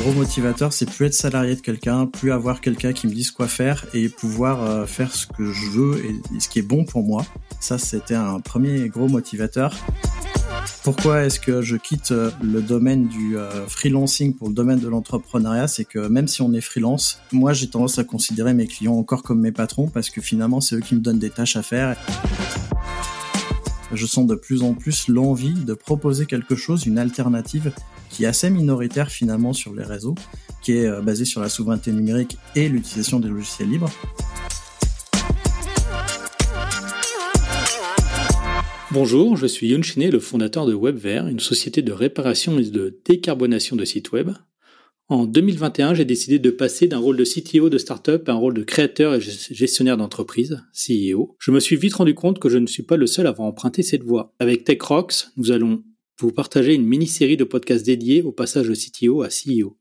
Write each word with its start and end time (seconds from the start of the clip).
gros 0.00 0.12
motivateur, 0.12 0.72
c'est 0.72 0.88
plus 0.88 1.06
être 1.06 1.14
salarié 1.14 1.54
de 1.54 1.60
quelqu'un, 1.60 2.06
plus 2.06 2.32
avoir 2.32 2.62
quelqu'un 2.62 2.94
qui 2.94 3.06
me 3.06 3.12
dise 3.12 3.30
quoi 3.30 3.48
faire 3.48 3.84
et 3.92 4.08
pouvoir 4.08 4.62
euh, 4.62 4.86
faire 4.86 5.14
ce 5.14 5.26
que 5.26 5.52
je 5.52 5.66
veux 5.66 6.02
et, 6.02 6.40
ce 6.40 6.48
qui 6.48 6.58
est 6.58 6.62
bon 6.62 6.86
pour 6.86 7.02
moi. 7.02 7.26
Ça, 7.60 7.76
c'était 7.76 8.14
un 8.14 8.40
premier 8.40 8.88
gros 8.88 9.08
motivateur. 9.08 9.76
Pourquoi 10.84 11.24
est-ce 11.24 11.38
que 11.38 11.60
je 11.60 11.76
quitte 11.76 12.12
euh, 12.12 12.30
le 12.42 12.62
domaine 12.62 13.08
du 13.08 13.36
euh, 13.36 13.66
freelancing 13.66 14.34
pour 14.34 14.48
le 14.48 14.54
domaine 14.54 14.78
de 14.78 14.88
l'entrepreneuriat? 14.88 15.68
C'est 15.68 15.84
que 15.84 15.98
même 16.08 16.28
si 16.28 16.40
on 16.40 16.54
est 16.54 16.62
freelance, 16.62 17.20
moi 17.30 17.52
j'ai 17.52 17.68
tendance 17.68 17.98
à 17.98 18.04
considérer 18.04 18.54
mes 18.54 18.66
clients 18.66 18.94
encore 18.94 19.22
comme 19.22 19.40
mes 19.40 19.52
patrons 19.52 19.88
parce 19.88 20.08
que 20.08 20.22
finalement 20.22 20.62
c'est 20.62 20.76
eux 20.76 20.80
qui 20.80 20.94
me 20.94 21.00
donnent 21.00 21.18
des 21.18 21.30
tâches 21.30 21.56
à 21.56 21.62
faire 21.62 21.94
je 23.92 24.06
sens 24.06 24.26
de 24.26 24.34
plus 24.34 24.62
en 24.62 24.74
plus 24.74 25.08
l'envie 25.08 25.52
de 25.52 25.74
proposer 25.74 26.26
quelque 26.26 26.54
chose, 26.54 26.86
une 26.86 26.98
alternative 26.98 27.72
qui 28.10 28.24
est 28.24 28.26
assez 28.26 28.50
minoritaire 28.50 29.10
finalement 29.10 29.52
sur 29.52 29.72
les 29.72 29.84
réseaux, 29.84 30.14
qui 30.62 30.72
est 30.72 30.86
euh, 30.86 31.00
basée 31.00 31.24
sur 31.24 31.40
la 31.40 31.48
souveraineté 31.48 31.92
numérique 31.92 32.36
et 32.56 32.68
l'utilisation 32.68 33.20
des 33.20 33.28
logiciels 33.28 33.70
libres. 33.70 33.90
Bonjour, 38.92 39.36
je 39.36 39.46
suis 39.46 39.68
Yoon 39.68 39.82
Chiné, 39.82 40.10
le 40.10 40.18
fondateur 40.18 40.66
de 40.66 40.74
WebVer, 40.74 41.30
une 41.30 41.38
société 41.38 41.80
de 41.80 41.92
réparation 41.92 42.58
et 42.58 42.64
de 42.64 43.00
décarbonation 43.04 43.76
de 43.76 43.84
sites 43.84 44.10
web. 44.10 44.30
En 45.08 45.26
2021, 45.26 45.94
j'ai 45.94 46.04
décidé 46.04 46.38
de 46.38 46.50
passer 46.50 46.86
d'un 46.86 46.98
rôle 46.98 47.16
de 47.16 47.24
CTO 47.24 47.68
de 47.68 47.78
startup 47.78 48.28
à 48.28 48.32
un 48.32 48.36
rôle 48.36 48.54
de 48.54 48.62
créateur 48.62 49.14
et 49.14 49.20
gestionnaire 49.20 49.96
d'entreprise, 49.96 50.62
CEO. 50.72 51.36
Je 51.38 51.50
me 51.50 51.58
suis 51.58 51.76
vite 51.76 51.94
rendu 51.94 52.14
compte 52.14 52.38
que 52.38 52.48
je 52.48 52.58
ne 52.58 52.66
suis 52.66 52.84
pas 52.84 52.96
le 52.96 53.08
seul 53.08 53.26
à 53.26 53.30
avoir 53.30 53.48
emprunté 53.48 53.82
cette 53.82 54.04
voie. 54.04 54.34
Avec 54.38 54.62
TechRox, 54.64 55.32
nous 55.36 55.50
allons 55.50 55.82
vous 56.20 56.32
partager 56.32 56.74
une 56.74 56.86
mini-série 56.86 57.36
de 57.36 57.44
podcasts 57.44 57.84
dédiés 57.84 58.22
au 58.22 58.32
passage 58.32 58.68
de 58.68 58.74
CTO 58.74 59.22
à 59.22 59.28
CEO. 59.28 59.76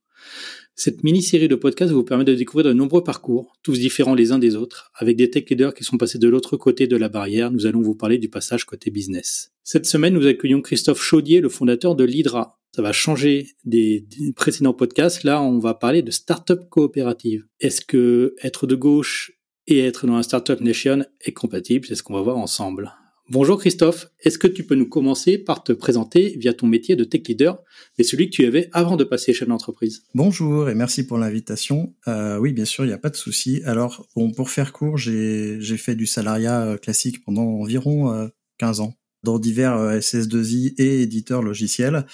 Cette 0.75 1.03
mini-série 1.03 1.49
de 1.49 1.55
podcasts 1.55 1.91
vous 1.91 2.03
permet 2.03 2.23
de 2.23 2.33
découvrir 2.33 2.65
de 2.65 2.73
nombreux 2.73 3.03
parcours, 3.03 3.57
tous 3.63 3.77
différents 3.79 4.15
les 4.15 4.31
uns 4.31 4.39
des 4.39 4.55
autres. 4.55 4.91
Avec 4.95 5.17
des 5.17 5.29
tech 5.29 5.49
leaders 5.49 5.73
qui 5.73 5.83
sont 5.83 5.97
passés 5.97 6.19
de 6.19 6.29
l'autre 6.29 6.55
côté 6.55 6.87
de 6.87 6.95
la 6.95 7.09
barrière, 7.09 7.51
nous 7.51 7.65
allons 7.65 7.81
vous 7.81 7.95
parler 7.95 8.17
du 8.17 8.29
passage 8.29 8.63
côté 8.63 8.89
business. 8.89 9.51
Cette 9.63 9.85
semaine, 9.85 10.13
nous 10.13 10.25
accueillons 10.25 10.61
Christophe 10.61 11.01
Chaudier, 11.01 11.41
le 11.41 11.49
fondateur 11.49 11.95
de 11.95 12.05
l'Hydra, 12.05 12.59
ça 12.75 12.81
va 12.81 12.91
changer 12.91 13.47
des, 13.65 14.05
précédents 14.35 14.73
podcasts. 14.73 15.23
Là, 15.23 15.41
on 15.41 15.59
va 15.59 15.73
parler 15.73 16.01
de 16.01 16.11
start-up 16.11 16.69
coopérative. 16.69 17.45
Est-ce 17.59 17.81
que 17.81 18.35
être 18.43 18.67
de 18.67 18.75
gauche 18.75 19.31
et 19.67 19.79
être 19.79 20.05
dans 20.07 20.15
la 20.15 20.23
Startup 20.23 20.59
Nation 20.61 21.03
est 21.21 21.33
compatible? 21.33 21.85
C'est 21.87 21.95
ce 21.95 22.03
qu'on 22.03 22.13
va 22.13 22.21
voir 22.21 22.37
ensemble. 22.37 22.93
Bonjour 23.31 23.59
Christophe, 23.59 24.07
est-ce 24.21 24.39
que 24.39 24.47
tu 24.47 24.63
peux 24.63 24.73
nous 24.73 24.89
commencer 24.89 25.37
par 25.37 25.63
te 25.63 25.71
présenter 25.71 26.35
via 26.39 26.51
ton 26.51 26.65
métier 26.65 26.95
de 26.95 27.03
tech 27.03 27.21
leader, 27.27 27.61
mais 27.95 28.03
celui 28.03 28.31
que 28.31 28.35
tu 28.35 28.43
avais 28.43 28.71
avant 28.73 28.95
de 28.95 29.03
passer 29.03 29.33
chef 29.33 29.47
d'entreprise? 29.47 30.03
Bonjour 30.15 30.67
et 30.67 30.73
merci 30.73 31.05
pour 31.05 31.19
l'invitation. 31.19 31.93
Euh, 32.07 32.39
oui, 32.39 32.53
bien 32.53 32.65
sûr, 32.65 32.85
il 32.85 32.87
n'y 32.87 32.93
a 32.93 32.97
pas 32.97 33.11
de 33.11 33.15
souci. 33.15 33.61
Alors, 33.65 34.07
bon, 34.15 34.31
pour 34.31 34.49
faire 34.49 34.73
court, 34.73 34.97
j'ai 34.97 35.59
fait 35.77 35.93
du 35.93 36.07
salariat 36.07 36.63
euh, 36.63 36.77
classique 36.77 37.23
pendant 37.23 37.43
environ 37.43 38.11
euh, 38.11 38.29
15 38.57 38.79
ans 38.79 38.95
dans 39.21 39.37
divers 39.37 39.77
euh, 39.77 39.99
SS2I 39.99 40.73
et 40.79 41.03
éditeurs 41.03 41.43
logiciels 41.43 42.07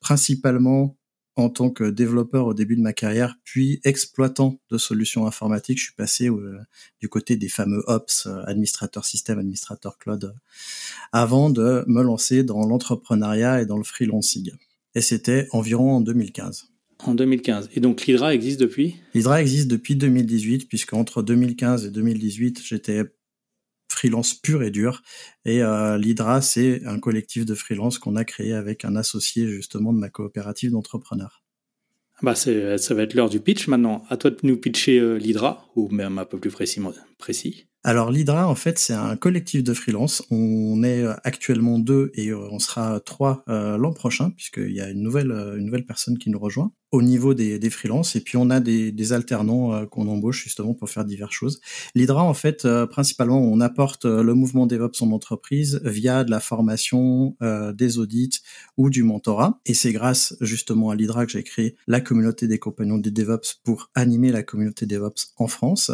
principalement 0.00 0.96
en 1.36 1.48
tant 1.48 1.70
que 1.70 1.84
développeur 1.84 2.46
au 2.46 2.54
début 2.54 2.76
de 2.76 2.82
ma 2.82 2.92
carrière, 2.92 3.36
puis 3.44 3.80
exploitant 3.84 4.60
de 4.70 4.78
solutions 4.78 5.26
informatiques. 5.26 5.78
Je 5.78 5.84
suis 5.84 5.94
passé 5.94 6.28
euh, 6.28 6.58
du 7.00 7.08
côté 7.08 7.36
des 7.36 7.48
fameux 7.48 7.82
Ops, 7.86 8.26
euh, 8.26 8.42
administrateur 8.46 9.04
système, 9.04 9.38
administrateur 9.38 9.98
cloud, 9.98 10.24
euh, 10.24 10.32
avant 11.12 11.50
de 11.50 11.84
me 11.86 12.02
lancer 12.02 12.42
dans 12.42 12.66
l'entrepreneuriat 12.66 13.62
et 13.62 13.66
dans 13.66 13.78
le 13.78 13.84
freelancing. 13.84 14.50
Et 14.94 15.00
c'était 15.00 15.48
environ 15.52 15.96
en 15.96 16.00
2015. 16.00 16.68
En 17.04 17.14
2015. 17.14 17.70
Et 17.74 17.80
donc 17.80 18.06
l'Hydra 18.06 18.34
existe 18.34 18.60
depuis? 18.60 18.96
L'Hydra 19.14 19.40
existe 19.40 19.68
depuis 19.68 19.96
2018, 19.96 20.68
puisque 20.68 20.92
entre 20.92 21.22
2015 21.22 21.86
et 21.86 21.90
2018, 21.90 22.60
j'étais 22.62 23.04
freelance 23.92 24.34
pur 24.34 24.62
et 24.62 24.70
dur. 24.70 25.02
Et 25.44 25.62
euh, 25.62 25.98
l'Hydra, 25.98 26.40
c'est 26.40 26.84
un 26.86 26.98
collectif 26.98 27.46
de 27.46 27.54
freelance 27.54 27.98
qu'on 27.98 28.16
a 28.16 28.24
créé 28.24 28.52
avec 28.52 28.84
un 28.84 28.96
associé 28.96 29.46
justement 29.46 29.92
de 29.92 29.98
ma 29.98 30.08
coopérative 30.08 30.72
d'entrepreneurs. 30.72 31.42
Bah 32.22 32.36
ça 32.36 32.94
va 32.94 33.02
être 33.02 33.14
l'heure 33.14 33.30
du 33.30 33.40
pitch 33.40 33.66
maintenant. 33.66 34.04
À 34.08 34.16
toi 34.16 34.30
de 34.30 34.38
nous 34.44 34.56
pitcher 34.56 34.98
euh, 34.98 35.16
l'Hydra, 35.16 35.66
ou 35.74 35.88
même 35.88 36.18
un 36.18 36.24
peu 36.24 36.38
plus 36.38 36.50
précis. 36.50 37.66
Alors 37.84 38.10
l'Hydra, 38.10 38.48
en 38.48 38.54
fait, 38.54 38.78
c'est 38.78 38.92
un 38.92 39.16
collectif 39.16 39.64
de 39.64 39.74
freelance. 39.74 40.22
On 40.30 40.82
est 40.82 41.02
euh, 41.02 41.14
actuellement 41.24 41.78
deux 41.78 42.12
et 42.14 42.32
on 42.32 42.58
sera 42.58 43.00
trois 43.00 43.44
l'an 43.46 43.92
prochain, 43.92 44.30
puisqu'il 44.30 44.72
y 44.72 44.80
a 44.80 44.88
une 44.88 45.02
nouvelle, 45.02 45.30
une 45.30 45.66
nouvelle 45.66 45.86
personne 45.86 46.18
qui 46.18 46.30
nous 46.30 46.38
rejoint 46.38 46.72
au 46.92 47.00
niveau 47.00 47.32
des, 47.32 47.58
des 47.58 47.70
freelances 47.70 48.14
et 48.16 48.20
puis 48.20 48.36
on 48.36 48.50
a 48.50 48.60
des, 48.60 48.92
des 48.92 49.12
alternants 49.14 49.74
euh, 49.74 49.86
qu'on 49.86 50.06
embauche 50.08 50.44
justement 50.44 50.74
pour 50.74 50.90
faire 50.90 51.06
diverses 51.06 51.32
choses. 51.32 51.60
L'Hydra 51.94 52.22
en 52.22 52.34
fait 52.34 52.66
euh, 52.66 52.86
principalement 52.86 53.40
on 53.40 53.60
apporte 53.60 54.04
euh, 54.04 54.22
le 54.22 54.34
mouvement 54.34 54.66
DevOps 54.66 55.00
en 55.00 55.10
entreprise 55.10 55.80
via 55.84 56.22
de 56.22 56.30
la 56.30 56.40
formation, 56.40 57.34
des 57.74 57.98
audits 57.98 58.40
ou 58.76 58.90
du 58.90 59.02
mentorat 59.02 59.60
et 59.64 59.72
c'est 59.72 59.92
grâce 59.92 60.36
justement 60.40 60.90
à 60.90 60.94
l'Hydra 60.94 61.24
que 61.24 61.32
j'ai 61.32 61.42
créé 61.42 61.76
la 61.86 62.00
communauté 62.00 62.46
des 62.46 62.58
compagnons 62.58 62.98
des 62.98 63.10
DevOps 63.10 63.60
pour 63.64 63.90
animer 63.94 64.30
la 64.30 64.42
communauté 64.42 64.84
DevOps 64.84 65.32
en 65.36 65.46
France. 65.46 65.90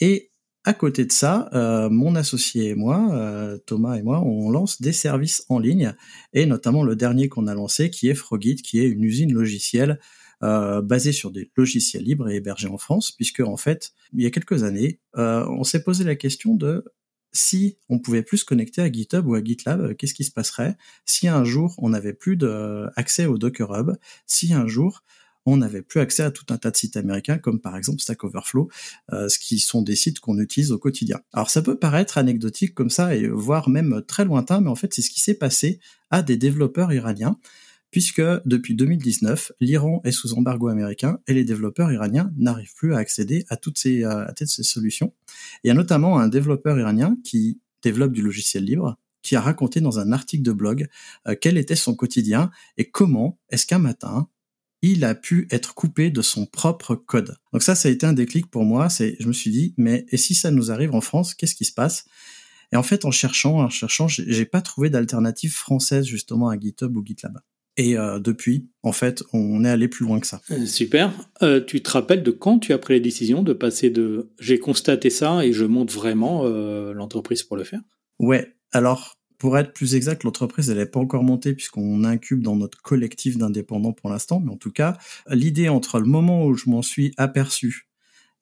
Et 0.00 0.29
à 0.64 0.74
côté 0.74 1.06
de 1.06 1.12
ça, 1.12 1.48
euh, 1.54 1.88
mon 1.88 2.14
associé 2.14 2.68
et 2.68 2.74
moi, 2.74 3.08
euh, 3.12 3.56
Thomas 3.66 3.96
et 3.96 4.02
moi, 4.02 4.20
on 4.20 4.50
lance 4.50 4.82
des 4.82 4.92
services 4.92 5.44
en 5.48 5.58
ligne, 5.58 5.94
et 6.34 6.44
notamment 6.44 6.82
le 6.82 6.96
dernier 6.96 7.28
qu'on 7.28 7.46
a 7.46 7.54
lancé, 7.54 7.90
qui 7.90 8.08
est 8.08 8.14
Frogit, 8.14 8.56
qui 8.56 8.78
est 8.78 8.88
une 8.88 9.04
usine 9.04 9.32
logicielle 9.32 10.00
euh, 10.42 10.82
basée 10.82 11.12
sur 11.12 11.30
des 11.30 11.50
logiciels 11.56 12.04
libres 12.04 12.28
et 12.28 12.36
hébergés 12.36 12.68
en 12.68 12.76
France, 12.76 13.10
puisque 13.12 13.40
en 13.40 13.56
fait, 13.56 13.92
il 14.12 14.22
y 14.22 14.26
a 14.26 14.30
quelques 14.30 14.62
années, 14.62 15.00
on 15.14 15.64
s'est 15.64 15.82
posé 15.82 16.04
la 16.04 16.14
question 16.14 16.54
de 16.54 16.84
si 17.32 17.78
on 17.88 17.98
pouvait 17.98 18.22
plus 18.22 18.38
se 18.38 18.44
connecter 18.44 18.82
à 18.82 18.90
GitHub 18.90 19.26
ou 19.26 19.34
à 19.34 19.44
GitLab, 19.44 19.94
qu'est-ce 19.94 20.14
qui 20.14 20.24
se 20.24 20.32
passerait 20.32 20.76
si 21.06 21.28
un 21.28 21.44
jour 21.44 21.74
on 21.78 21.90
n'avait 21.90 22.12
plus 22.12 22.36
d'accès 22.36 23.26
au 23.26 23.38
Docker 23.38 23.72
Hub, 23.72 23.92
si 24.26 24.52
un 24.52 24.66
jour 24.66 25.04
on 25.46 25.56
n'avait 25.56 25.82
plus 25.82 26.00
accès 26.00 26.22
à 26.22 26.30
tout 26.30 26.44
un 26.50 26.58
tas 26.58 26.70
de 26.70 26.76
sites 26.76 26.96
américains, 26.96 27.38
comme 27.38 27.60
par 27.60 27.76
exemple 27.76 28.00
Stack 28.00 28.24
Overflow, 28.24 28.68
euh, 29.12 29.28
ce 29.28 29.38
qui 29.38 29.58
sont 29.58 29.82
des 29.82 29.96
sites 29.96 30.20
qu'on 30.20 30.38
utilise 30.38 30.72
au 30.72 30.78
quotidien. 30.78 31.20
Alors 31.32 31.50
ça 31.50 31.62
peut 31.62 31.76
paraître 31.76 32.18
anecdotique 32.18 32.74
comme 32.74 32.90
ça, 32.90 33.14
et 33.14 33.26
voire 33.28 33.68
même 33.68 34.02
très 34.06 34.24
lointain, 34.24 34.60
mais 34.60 34.70
en 34.70 34.76
fait 34.76 34.92
c'est 34.94 35.02
ce 35.02 35.10
qui 35.10 35.20
s'est 35.20 35.34
passé 35.34 35.80
à 36.10 36.22
des 36.22 36.36
développeurs 36.36 36.92
iraniens, 36.92 37.38
puisque 37.90 38.22
depuis 38.44 38.74
2019, 38.74 39.52
l'Iran 39.60 40.00
est 40.04 40.12
sous 40.12 40.34
embargo 40.34 40.68
américain 40.68 41.18
et 41.26 41.34
les 41.34 41.44
développeurs 41.44 41.90
iraniens 41.92 42.32
n'arrivent 42.36 42.74
plus 42.74 42.94
à 42.94 42.98
accéder 42.98 43.44
à 43.48 43.56
toutes 43.56 43.78
ces, 43.78 44.04
solutions. 44.46 45.12
Il 45.64 45.68
y 45.68 45.70
a 45.70 45.74
notamment 45.74 46.18
un 46.18 46.28
développeur 46.28 46.78
iranien 46.78 47.16
qui 47.24 47.60
développe 47.82 48.12
du 48.12 48.22
logiciel 48.22 48.64
libre, 48.64 48.96
qui 49.22 49.36
a 49.36 49.40
raconté 49.40 49.80
dans 49.80 49.98
un 49.98 50.12
article 50.12 50.42
de 50.42 50.52
blog 50.52 50.88
euh, 51.26 51.34
quel 51.38 51.58
était 51.58 51.76
son 51.76 51.94
quotidien 51.94 52.50
et 52.78 52.90
comment 52.90 53.38
est-ce 53.50 53.66
qu'un 53.66 53.78
matin, 53.78 54.28
il 54.82 55.04
a 55.04 55.14
pu 55.14 55.46
être 55.50 55.74
coupé 55.74 56.10
de 56.10 56.22
son 56.22 56.46
propre 56.46 56.94
code. 56.94 57.36
Donc 57.52 57.62
ça, 57.62 57.74
ça 57.74 57.88
a 57.88 57.92
été 57.92 58.06
un 58.06 58.12
déclic 58.12 58.50
pour 58.50 58.64
moi. 58.64 58.88
C'est, 58.88 59.16
je 59.20 59.28
me 59.28 59.32
suis 59.32 59.50
dit, 59.50 59.74
mais 59.76 60.06
et 60.10 60.16
si 60.16 60.34
ça 60.34 60.50
nous 60.50 60.70
arrive 60.70 60.94
en 60.94 61.00
France, 61.00 61.34
qu'est-ce 61.34 61.54
qui 61.54 61.64
se 61.64 61.72
passe? 61.72 62.06
Et 62.72 62.76
en 62.76 62.82
fait, 62.82 63.04
en 63.04 63.10
cherchant, 63.10 63.60
en 63.60 63.68
cherchant, 63.68 64.08
j'ai 64.08 64.44
pas 64.44 64.62
trouvé 64.62 64.90
d'alternative 64.90 65.52
française 65.52 66.06
justement 66.06 66.48
à 66.48 66.58
GitHub 66.58 66.96
ou 66.96 67.04
GitLab. 67.04 67.40
Et 67.76 67.96
euh, 67.96 68.18
depuis, 68.18 68.68
en 68.82 68.92
fait, 68.92 69.22
on 69.32 69.64
est 69.64 69.70
allé 69.70 69.88
plus 69.88 70.04
loin 70.04 70.20
que 70.20 70.26
ça. 70.26 70.40
Euh, 70.50 70.66
super. 70.66 71.12
Euh, 71.42 71.64
tu 71.64 71.82
te 71.82 71.90
rappelles 71.90 72.22
de 72.22 72.30
quand 72.30 72.58
tu 72.58 72.72
as 72.72 72.78
pris 72.78 72.94
la 72.94 73.00
décision 73.00 73.42
de 73.42 73.52
passer 73.52 73.90
de 73.90 74.30
j'ai 74.38 74.58
constaté 74.58 75.08
ça 75.10 75.44
et 75.44 75.52
je 75.52 75.64
monte 75.64 75.90
vraiment 75.90 76.44
l'entreprise 76.44 77.42
pour 77.42 77.56
le 77.56 77.64
faire? 77.64 77.80
Ouais. 78.18 78.54
Alors, 78.72 79.19
pour 79.40 79.56
être 79.56 79.72
plus 79.72 79.94
exact, 79.94 80.22
l'entreprise 80.22 80.68
elle 80.68 80.76
n'est 80.76 80.86
pas 80.86 81.00
encore 81.00 81.24
montée 81.24 81.54
puisqu'on 81.54 82.04
incube 82.04 82.42
dans 82.42 82.56
notre 82.56 82.80
collectif 82.82 83.38
d'indépendants 83.38 83.94
pour 83.94 84.10
l'instant, 84.10 84.38
mais 84.38 84.52
en 84.52 84.56
tout 84.56 84.70
cas, 84.70 84.98
l'idée 85.30 85.70
entre 85.70 85.98
le 85.98 86.04
moment 86.04 86.44
où 86.44 86.54
je 86.54 86.68
m'en 86.68 86.82
suis 86.82 87.12
aperçu 87.16 87.88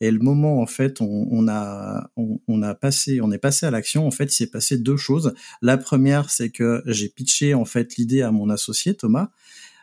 et 0.01 0.11
le 0.11 0.19
moment 0.19 0.61
en 0.61 0.67
fait 0.67 1.01
on, 1.01 1.49
a 1.49 2.11
on, 2.17 2.63
a 2.63 2.75
passé 2.75 3.21
on 3.21 3.31
est 3.31 3.39
passé 3.39 3.65
à 3.67 3.71
l'action 3.71 4.07
en 4.07 4.11
fait 4.11 4.25
il 4.25 4.35
s'est 4.35 4.51
passé 4.51 4.77
deux 4.77 4.97
choses. 4.97 5.35
La 5.63 5.79
première 5.79 6.31
c'est 6.31 6.51
que 6.51 6.83
j'ai 6.87 7.09
pitché 7.09 7.55
en 7.55 7.65
fait 7.65 7.97
l'idée 7.97 8.23
à 8.23 8.33
mon 8.33 8.51
associé 8.51 8.95
Thomas. 8.95 9.31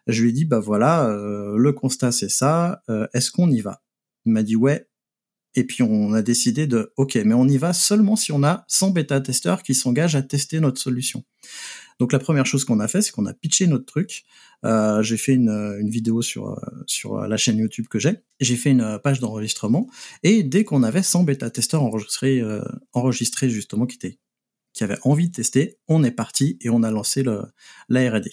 Je 0.07 0.21
lui 0.21 0.29
ai 0.29 0.33
dit 0.33 0.45
bah 0.45 0.59
voilà 0.59 1.07
euh, 1.07 1.55
le 1.57 1.71
constat 1.71 2.11
c'est 2.11 2.29
ça 2.29 2.83
euh, 2.89 3.07
est-ce 3.13 3.31
qu'on 3.31 3.49
y 3.49 3.61
va? 3.61 3.81
Il 4.25 4.33
m'a 4.33 4.43
dit 4.43 4.57
ouais 4.57 4.87
et 5.55 5.63
puis 5.63 5.83
on 5.83 6.13
a 6.13 6.21
décidé 6.21 6.67
de, 6.67 6.91
ok, 6.97 7.15
mais 7.25 7.33
on 7.33 7.47
y 7.47 7.57
va 7.57 7.73
seulement 7.73 8.15
si 8.15 8.31
on 8.31 8.43
a 8.43 8.65
100 8.67 8.91
bêta-testeurs 8.91 9.63
qui 9.63 9.73
s'engagent 9.73 10.15
à 10.15 10.21
tester 10.21 10.59
notre 10.59 10.79
solution. 10.79 11.23
Donc 11.99 12.11
la 12.11 12.19
première 12.19 12.45
chose 12.45 12.65
qu'on 12.65 12.79
a 12.79 12.87
fait, 12.87 13.01
c'est 13.01 13.11
qu'on 13.11 13.25
a 13.25 13.33
pitché 13.33 13.67
notre 13.67 13.85
truc. 13.85 14.25
Euh, 14.65 15.01
j'ai 15.01 15.17
fait 15.17 15.33
une, 15.33 15.89
vidéo 15.89 16.21
sur 16.21 16.59
sur 16.87 17.19
la 17.19 17.37
chaîne 17.37 17.57
YouTube 17.57 17.85
que 17.89 17.99
j'ai. 17.99 18.17
J'ai 18.39 18.55
fait 18.55 18.71
une 18.71 18.99
page 19.03 19.19
d'enregistrement 19.19 19.87
et 20.23 20.43
dès 20.43 20.63
qu'on 20.63 20.83
avait 20.83 21.03
100 21.03 21.23
bêta-testeurs 21.23 21.83
enregistrés, 21.83 22.41
euh, 22.41 22.61
enregistrés 22.93 23.49
justement 23.49 23.85
qui 23.85 23.97
qui 24.73 24.83
avaient 24.83 24.97
envie 25.03 25.29
de 25.29 25.33
tester, 25.33 25.77
on 25.87 26.03
est 26.03 26.11
parti 26.11 26.57
et 26.61 26.69
on 26.69 26.83
a 26.83 26.91
lancé 26.91 27.23
la 27.23 28.11
R&D. 28.11 28.29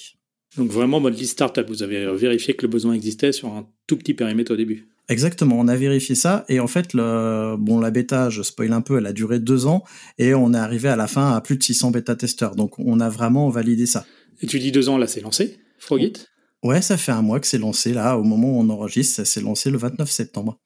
Donc 0.56 0.70
vraiment 0.70 1.00
mode 1.00 1.16
list 1.16 1.32
startup, 1.32 1.66
vous 1.68 1.82
avez 1.82 2.12
vérifié 2.14 2.54
que 2.54 2.62
le 2.62 2.68
besoin 2.68 2.94
existait 2.94 3.32
sur 3.32 3.48
un 3.52 3.68
tout 3.86 3.96
petit 3.96 4.12
périmètre 4.12 4.52
au 4.52 4.56
début. 4.56 4.91
Exactement, 5.08 5.58
on 5.58 5.68
a 5.68 5.76
vérifié 5.76 6.14
ça 6.14 6.44
et 6.48 6.60
en 6.60 6.68
fait, 6.68 6.94
le, 6.94 7.56
bon, 7.58 7.80
la 7.80 7.90
bêta, 7.90 8.30
je 8.30 8.42
spoil 8.42 8.72
un 8.72 8.80
peu, 8.80 8.98
elle 8.98 9.06
a 9.06 9.12
duré 9.12 9.40
deux 9.40 9.66
ans 9.66 9.82
et 10.18 10.32
on 10.32 10.54
est 10.54 10.58
arrivé 10.58 10.88
à 10.88 10.96
la 10.96 11.08
fin 11.08 11.32
à 11.34 11.40
plus 11.40 11.56
de 11.56 11.62
600 11.62 11.90
bêta-testeurs. 11.90 12.54
Donc 12.54 12.78
on 12.78 13.00
a 13.00 13.08
vraiment 13.08 13.48
validé 13.50 13.86
ça. 13.86 14.06
Et 14.40 14.46
tu 14.46 14.58
dis 14.58 14.72
deux 14.72 14.88
ans, 14.88 14.98
là 14.98 15.06
c'est 15.06 15.20
lancé, 15.20 15.58
Frogit? 15.78 16.12
Ouais, 16.62 16.80
ça 16.80 16.96
fait 16.96 17.10
un 17.10 17.22
mois 17.22 17.40
que 17.40 17.48
c'est 17.48 17.58
lancé 17.58 17.92
là, 17.92 18.16
au 18.16 18.22
moment 18.22 18.56
où 18.56 18.60
on 18.60 18.70
enregistre, 18.70 19.16
ça 19.16 19.24
s'est 19.24 19.40
lancé 19.40 19.68
le 19.68 19.78
29 19.78 20.08
septembre. 20.08 20.60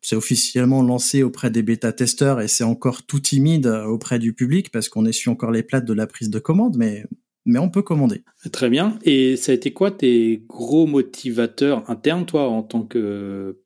C'est 0.00 0.16
officiellement 0.16 0.82
lancé 0.82 1.22
auprès 1.22 1.50
des 1.50 1.62
bêta-testeurs 1.62 2.40
et 2.40 2.48
c'est 2.48 2.64
encore 2.64 3.02
tout 3.02 3.20
timide 3.20 3.66
auprès 3.66 4.18
du 4.18 4.32
public 4.32 4.70
parce 4.72 4.88
qu'on 4.88 5.04
essuie 5.04 5.28
encore 5.28 5.50
les 5.50 5.62
plates 5.62 5.84
de 5.84 5.92
la 5.92 6.06
prise 6.06 6.30
de 6.30 6.38
commande, 6.38 6.76
mais 6.78 7.04
mais 7.44 7.58
on 7.58 7.68
peut 7.68 7.82
commander. 7.82 8.22
Très 8.52 8.70
bien. 8.70 8.98
Et 9.02 9.36
ça 9.36 9.52
a 9.52 9.54
été 9.54 9.72
quoi 9.72 9.90
tes 9.90 10.44
gros 10.48 10.86
motivateurs 10.86 11.88
internes, 11.90 12.24
toi, 12.24 12.48
en 12.48 12.62
tant 12.62 12.82
que 12.82 13.61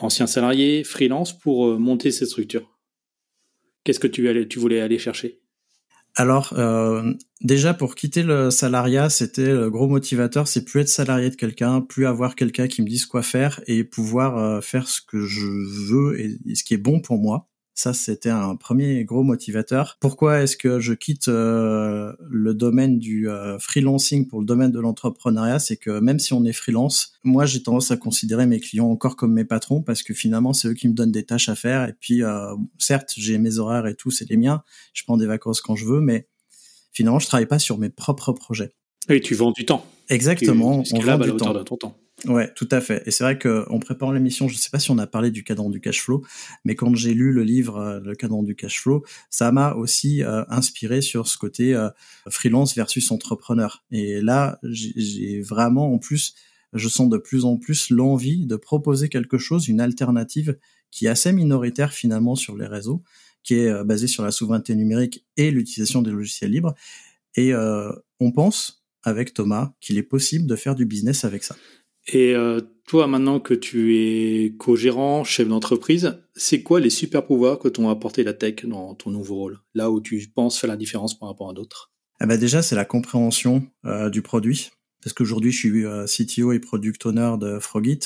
ancien 0.00 0.26
salarié, 0.26 0.84
freelance, 0.84 1.36
pour 1.38 1.66
euh, 1.66 1.78
monter 1.78 2.10
cette 2.10 2.28
structure 2.28 2.76
Qu'est-ce 3.84 4.00
que 4.00 4.08
tu, 4.08 4.58
voulais 4.58 4.80
aller 4.80 4.98
chercher? 4.98 5.40
Alors 6.16 6.54
euh, 6.56 7.12
déjà 7.42 7.72
pour 7.72 7.94
quitter 7.94 8.22
le 8.24 8.50
salariat, 8.50 9.10
c'était 9.10 9.52
le 9.52 9.70
gros 9.70 9.86
motivateur, 9.86 10.48
c'est 10.48 10.64
plus 10.64 10.80
être 10.80 10.88
salarié 10.88 11.30
de 11.30 11.36
quelqu'un, 11.36 11.82
plus 11.82 12.06
avoir 12.06 12.34
quelqu'un 12.34 12.66
qui 12.66 12.82
me 12.82 12.88
dise 12.88 13.06
quoi 13.06 13.22
faire 13.22 13.60
et 13.66 13.84
pouvoir 13.84 14.38
euh, 14.38 14.60
faire 14.60 14.88
ce 14.88 15.00
que 15.00 15.24
je 15.24 15.46
veux 15.92 16.18
et, 16.18 16.54
ce 16.54 16.64
qui 16.64 16.74
est 16.74 16.78
bon 16.78 17.00
pour 17.00 17.18
moi. 17.18 17.48
Ça, 17.76 17.92
c'était 17.92 18.30
un 18.30 18.56
premier 18.56 19.04
gros 19.04 19.22
motivateur. 19.22 19.98
Pourquoi 20.00 20.40
est-ce 20.42 20.56
que 20.56 20.80
je 20.80 20.94
quitte 20.94 21.28
euh, 21.28 22.14
le 22.26 22.54
domaine 22.54 22.98
du 22.98 23.28
euh, 23.28 23.58
freelancing 23.58 24.26
pour 24.26 24.40
le 24.40 24.46
domaine 24.46 24.72
de 24.72 24.80
l'entrepreneuriat? 24.80 25.58
C'est 25.58 25.76
que 25.76 26.00
même 26.00 26.18
si 26.18 26.32
on 26.32 26.46
est 26.46 26.54
freelance, 26.54 27.12
moi, 27.22 27.44
j'ai 27.44 27.62
tendance 27.62 27.90
à 27.90 27.98
considérer 27.98 28.46
mes 28.46 28.60
clients 28.60 28.88
encore 28.88 29.14
comme 29.14 29.34
mes 29.34 29.44
patrons 29.44 29.82
parce 29.82 30.02
que 30.02 30.14
finalement, 30.14 30.54
c'est 30.54 30.68
eux 30.68 30.74
qui 30.74 30.88
me 30.88 30.94
donnent 30.94 31.12
des 31.12 31.24
tâches 31.26 31.50
à 31.50 31.54
faire. 31.54 31.86
Et 31.86 31.92
puis, 31.92 32.22
euh, 32.22 32.54
certes, 32.78 33.12
j'ai 33.14 33.36
mes 33.36 33.58
horaires 33.58 33.86
et 33.86 33.94
tout, 33.94 34.10
c'est 34.10 34.28
les 34.30 34.38
miens. 34.38 34.62
Je 34.94 35.04
prends 35.04 35.18
des 35.18 35.26
vacances 35.26 35.60
quand 35.60 35.76
je 35.76 35.84
veux, 35.84 36.00
mais 36.00 36.28
finalement, 36.92 37.18
je 37.18 37.26
travaille 37.26 37.44
pas 37.44 37.58
sur 37.58 37.76
mes 37.76 37.90
propres 37.90 38.32
projets. 38.32 38.72
Et 39.10 39.20
tu 39.20 39.34
vends 39.34 39.52
du 39.52 39.66
temps. 39.66 39.84
Exactement. 40.08 40.82
on 40.94 40.98
vend 41.00 41.18
du 41.18 41.36
temps. 41.36 41.52
De 41.52 41.62
ton 41.62 41.76
temps. 41.76 41.98
Ouais, 42.24 42.50
tout 42.54 42.68
à 42.70 42.80
fait. 42.80 43.02
Et 43.04 43.10
c'est 43.10 43.24
vrai 43.24 43.38
qu'en 43.38 43.78
préparant 43.78 44.10
l'émission, 44.10 44.48
je 44.48 44.54
ne 44.54 44.58
sais 44.58 44.70
pas 44.70 44.78
si 44.78 44.90
on 44.90 44.96
a 44.96 45.06
parlé 45.06 45.30
du 45.30 45.44
cadran 45.44 45.68
du 45.68 45.80
cash 45.80 46.00
flow, 46.00 46.24
mais 46.64 46.74
quand 46.74 46.94
j'ai 46.94 47.12
lu 47.12 47.30
le 47.30 47.42
livre 47.42 47.76
euh, 47.76 48.00
Le 48.00 48.14
cadran 48.14 48.42
du 48.42 48.56
cash 48.56 48.80
flow, 48.80 49.04
ça 49.28 49.52
m'a 49.52 49.74
aussi 49.74 50.22
euh, 50.22 50.42
inspiré 50.48 51.02
sur 51.02 51.28
ce 51.28 51.36
côté 51.36 51.74
euh, 51.74 51.90
freelance 52.30 52.74
versus 52.74 53.10
entrepreneur. 53.10 53.84
Et 53.90 54.22
là, 54.22 54.58
j'ai 54.62 55.42
vraiment, 55.42 55.92
en 55.92 55.98
plus, 55.98 56.34
je 56.72 56.88
sens 56.88 57.10
de 57.10 57.18
plus 57.18 57.44
en 57.44 57.58
plus 57.58 57.90
l'envie 57.90 58.46
de 58.46 58.56
proposer 58.56 59.10
quelque 59.10 59.36
chose, 59.36 59.68
une 59.68 59.80
alternative 59.80 60.56
qui 60.90 61.06
est 61.06 61.10
assez 61.10 61.32
minoritaire 61.32 61.92
finalement 61.92 62.34
sur 62.34 62.56
les 62.56 62.66
réseaux, 62.66 63.02
qui 63.42 63.54
est 63.54 63.84
basée 63.84 64.06
sur 64.06 64.24
la 64.24 64.30
souveraineté 64.30 64.74
numérique 64.74 65.24
et 65.36 65.50
l'utilisation 65.50 66.00
des 66.00 66.10
logiciels 66.10 66.50
libres. 66.50 66.74
Et 67.36 67.52
on 67.54 68.32
pense 68.32 68.84
avec 69.02 69.34
Thomas 69.34 69.72
qu'il 69.80 69.98
est 69.98 70.02
possible 70.02 70.46
de 70.46 70.56
faire 70.56 70.74
du 70.74 70.86
business 70.86 71.24
avec 71.24 71.44
ça. 71.44 71.56
Et 72.08 72.34
euh, 72.34 72.60
toi, 72.86 73.06
maintenant 73.06 73.40
que 73.40 73.54
tu 73.54 73.96
es 73.96 74.54
co-gérant, 74.56 75.24
chef 75.24 75.48
d'entreprise, 75.48 76.22
c'est 76.34 76.62
quoi 76.62 76.80
les 76.80 76.90
super 76.90 77.26
pouvoirs 77.26 77.58
que 77.58 77.68
t'ont 77.68 77.88
apporté 77.88 78.22
la 78.22 78.32
tech 78.32 78.64
dans 78.64 78.94
ton 78.94 79.10
nouveau 79.10 79.36
rôle? 79.36 79.58
Là 79.74 79.90
où 79.90 80.00
tu 80.00 80.30
penses 80.34 80.58
faire 80.58 80.70
la 80.70 80.76
différence 80.76 81.18
par 81.18 81.28
rapport 81.28 81.50
à 81.50 81.52
d'autres? 81.52 81.92
Ah 82.20 82.26
bah 82.26 82.36
Déjà, 82.36 82.62
c'est 82.62 82.76
la 82.76 82.84
compréhension 82.84 83.66
euh, 83.84 84.08
du 84.08 84.22
produit. 84.22 84.70
Parce 85.02 85.14
qu'aujourd'hui, 85.14 85.52
je 85.52 85.58
suis 85.58 85.84
euh, 85.84 86.06
CTO 86.06 86.52
et 86.52 86.58
product 86.58 87.06
owner 87.06 87.34
de 87.38 87.58
Frogit 87.58 88.00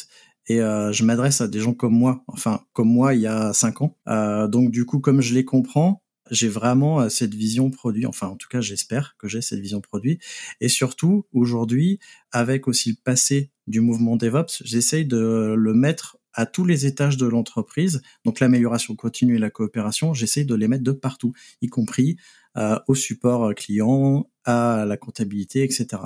et 0.51 0.61
euh, 0.61 0.93
je 0.93 1.05
m'adresse 1.05 1.41
à 1.41 1.49
des 1.49 1.61
gens 1.61 1.75
comme 1.75 1.95
moi, 1.95 2.25
enfin 2.27 2.63
comme 2.73 2.89
moi 2.89 3.15
il 3.15 3.21
y 3.21 3.27
a 3.27 3.53
cinq 3.53 3.83
ans. 3.83 3.97
Euh, 4.09 4.49
donc 4.49 4.71
du 4.71 4.85
coup, 4.85 4.99
comme 4.99 5.21
je 5.21 5.33
les 5.33 5.45
comprends, 5.45 6.03
j'ai 6.31 6.49
vraiment 6.49 7.09
cette 7.09 7.35
vision 7.35 7.71
produit, 7.71 8.07
enfin 8.07 8.29
en 8.29 8.37
tout 8.37 8.49
cas 8.49 8.61
j'espère 8.61 9.17
que 9.19 9.29
j'ai 9.29 9.43
cette 9.43 9.61
vision 9.61 9.81
produit. 9.81 10.19
Et 10.61 10.69
surtout, 10.69 11.27
aujourd'hui, 11.33 11.99
avec 12.33 12.69
aussi 12.69 12.91
le 12.91 12.97
passé 13.03 13.51
du 13.67 13.81
mouvement 13.81 14.17
DevOps, 14.17 14.63
j'essaye 14.65 15.05
de 15.05 15.55
le 15.57 15.75
mettre 15.75 16.19
à 16.33 16.47
tous 16.47 16.65
les 16.65 16.87
étages 16.87 17.17
de 17.17 17.27
l'entreprise. 17.27 18.03
Donc 18.25 18.41
l'amélioration 18.41 18.95
continue 18.97 19.37
et 19.37 19.39
la 19.39 19.51
coopération, 19.51 20.15
j'essaye 20.15 20.45
de 20.45 20.55
les 20.55 20.69
mettre 20.69 20.85
de 20.85 20.93
partout, 20.93 21.33
y 21.61 21.69
compris 21.69 22.17
euh, 22.57 22.79
au 22.89 22.95
support 22.95 23.55
client, 23.55 24.31
à 24.45 24.85
la 24.87 24.97
comptabilité, 24.97 25.63
etc. 25.63 26.03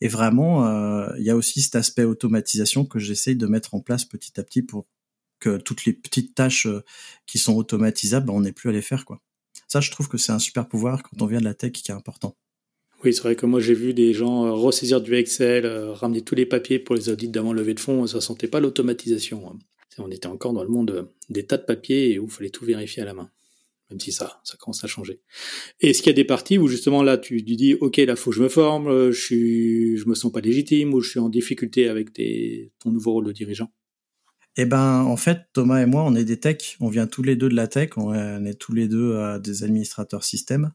Et 0.00 0.08
vraiment, 0.08 0.66
euh, 0.66 1.08
il 1.18 1.24
y 1.24 1.30
a 1.30 1.36
aussi 1.36 1.60
cet 1.60 1.76
aspect 1.76 2.04
automatisation 2.04 2.84
que 2.84 2.98
j'essaye 2.98 3.36
de 3.36 3.46
mettre 3.46 3.74
en 3.74 3.80
place 3.80 4.04
petit 4.04 4.38
à 4.40 4.42
petit 4.42 4.62
pour 4.62 4.86
que 5.40 5.56
toutes 5.58 5.84
les 5.84 5.92
petites 5.92 6.34
tâches 6.34 6.66
euh, 6.66 6.82
qui 7.26 7.38
sont 7.38 7.54
automatisables, 7.54 8.26
ben, 8.26 8.34
on 8.34 8.40
n'ait 8.40 8.52
plus 8.52 8.70
à 8.70 8.72
les 8.72 8.82
faire. 8.82 9.04
quoi. 9.04 9.20
Ça, 9.70 9.80
je 9.80 9.92
trouve 9.92 10.08
que 10.08 10.18
c'est 10.18 10.32
un 10.32 10.40
super 10.40 10.66
pouvoir 10.66 11.00
quand 11.04 11.22
on 11.22 11.26
vient 11.26 11.38
de 11.38 11.44
la 11.44 11.54
tech 11.54 11.70
qui 11.70 11.92
est 11.92 11.94
important. 11.94 12.36
Oui, 13.04 13.14
c'est 13.14 13.22
vrai 13.22 13.36
que 13.36 13.46
moi 13.46 13.60
j'ai 13.60 13.72
vu 13.72 13.94
des 13.94 14.12
gens 14.12 14.44
euh, 14.44 14.50
ressaisir 14.50 15.00
du 15.00 15.14
Excel, 15.14 15.64
euh, 15.64 15.92
ramener 15.92 16.22
tous 16.22 16.34
les 16.34 16.44
papiers 16.44 16.80
pour 16.80 16.96
les 16.96 17.08
audits 17.08 17.28
d'avant 17.28 17.52
levée 17.52 17.74
de 17.74 17.80
fonds, 17.80 18.04
ça 18.08 18.20
sentait 18.20 18.48
pas 18.48 18.58
l'automatisation. 18.58 19.48
Hein. 19.48 19.58
On 19.98 20.10
était 20.10 20.26
encore 20.26 20.52
dans 20.52 20.64
le 20.64 20.68
monde 20.68 20.90
euh, 20.90 21.04
des 21.28 21.46
tas 21.46 21.56
de 21.56 21.62
papiers 21.62 22.18
où 22.18 22.24
il 22.24 22.30
fallait 22.30 22.50
tout 22.50 22.64
vérifier 22.64 23.02
à 23.02 23.06
la 23.06 23.14
main. 23.14 23.30
Même 23.90 24.00
si 24.00 24.10
ça, 24.10 24.40
ça 24.42 24.56
commence 24.56 24.82
à 24.82 24.88
changer. 24.88 25.20
Est-ce 25.80 26.02
qu'il 26.02 26.10
y 26.10 26.14
a 26.14 26.16
des 26.16 26.24
parties 26.24 26.58
où 26.58 26.66
justement 26.66 27.04
là 27.04 27.16
tu, 27.16 27.42
tu 27.44 27.54
dis 27.54 27.74
ok 27.74 27.98
là 27.98 28.16
faut 28.16 28.30
que 28.30 28.36
je 28.36 28.42
me 28.42 28.48
forme, 28.48 29.12
je 29.12 29.20
suis, 29.20 29.96
je 29.96 30.08
me 30.08 30.16
sens 30.16 30.32
pas 30.32 30.40
légitime 30.40 30.94
ou 30.94 31.00
je 31.00 31.10
suis 31.10 31.20
en 31.20 31.28
difficulté 31.28 31.88
avec 31.88 32.08
ton 32.80 32.90
nouveau 32.90 33.12
rôle 33.12 33.26
de 33.26 33.32
dirigeant? 33.32 33.70
Eh 34.62 34.66
ben, 34.66 35.02
en 35.04 35.16
fait, 35.16 35.46
Thomas 35.54 35.80
et 35.80 35.86
moi, 35.86 36.02
on 36.04 36.14
est 36.14 36.24
des 36.24 36.38
techs. 36.38 36.76
On 36.80 36.88
vient 36.88 37.06
tous 37.06 37.22
les 37.22 37.34
deux 37.34 37.48
de 37.48 37.54
la 37.54 37.66
tech. 37.66 37.90
On 37.96 38.12
est 38.44 38.54
tous 38.54 38.74
les 38.74 38.88
deux 38.88 39.14
euh, 39.14 39.38
des 39.38 39.64
administrateurs 39.64 40.22
système. 40.22 40.72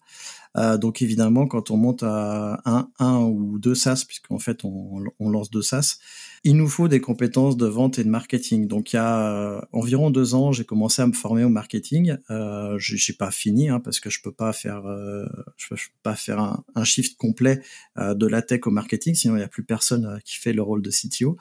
Euh, 0.57 0.77
donc, 0.77 1.01
évidemment, 1.01 1.45
quand 1.45 1.69
on 1.69 1.77
monte 1.77 2.01
à 2.01 2.61
un, 2.65 2.89
un 2.97 3.19
ou 3.19 3.59
deux 3.59 3.75
SaaS, 3.75 4.03
puisqu'en 4.07 4.39
fait, 4.39 4.63
on, 4.63 5.03
on, 5.19 5.29
lance 5.29 5.51
deux 5.51 5.61
SaaS, 5.61 5.99
il 6.45 6.55
nous 6.57 6.69
faut 6.69 6.87
des 6.87 7.01
compétences 7.01 7.57
de 7.57 7.65
vente 7.65 7.97
et 7.97 8.03
de 8.03 8.09
marketing. 8.09 8.67
Donc, 8.67 8.93
il 8.93 8.97
y 8.97 8.99
a 8.99 9.31
euh, 9.31 9.61
environ 9.73 10.11
deux 10.11 10.35
ans, 10.35 10.51
j'ai 10.51 10.63
commencé 10.63 11.01
à 11.01 11.07
me 11.07 11.13
former 11.13 11.43
au 11.43 11.49
marketing. 11.49 12.17
Euh, 12.29 12.77
j'ai 12.77 13.13
pas 13.13 13.31
fini 13.31 13.69
hein, 13.69 13.79
parce 13.79 13.99
que 13.99 14.11
je 14.11 14.21
peux 14.21 14.31
pas 14.31 14.53
faire, 14.53 14.85
euh, 14.85 15.25
je, 15.57 15.69
peux, 15.69 15.75
pas 16.03 16.15
faire 16.15 16.39
un, 16.39 16.83
shift 16.83 17.17
complet 17.17 17.63
euh, 17.97 18.13
de 18.13 18.27
la 18.27 18.43
tech 18.43 18.67
au 18.67 18.69
marketing, 18.69 19.15
sinon 19.15 19.37
il 19.37 19.39
y 19.39 19.43
a 19.43 19.47
plus 19.47 19.63
personne 19.63 20.19
qui 20.23 20.37
fait 20.37 20.53
le 20.53 20.61
rôle 20.61 20.83
de 20.83 20.91
CTO. 20.91 21.35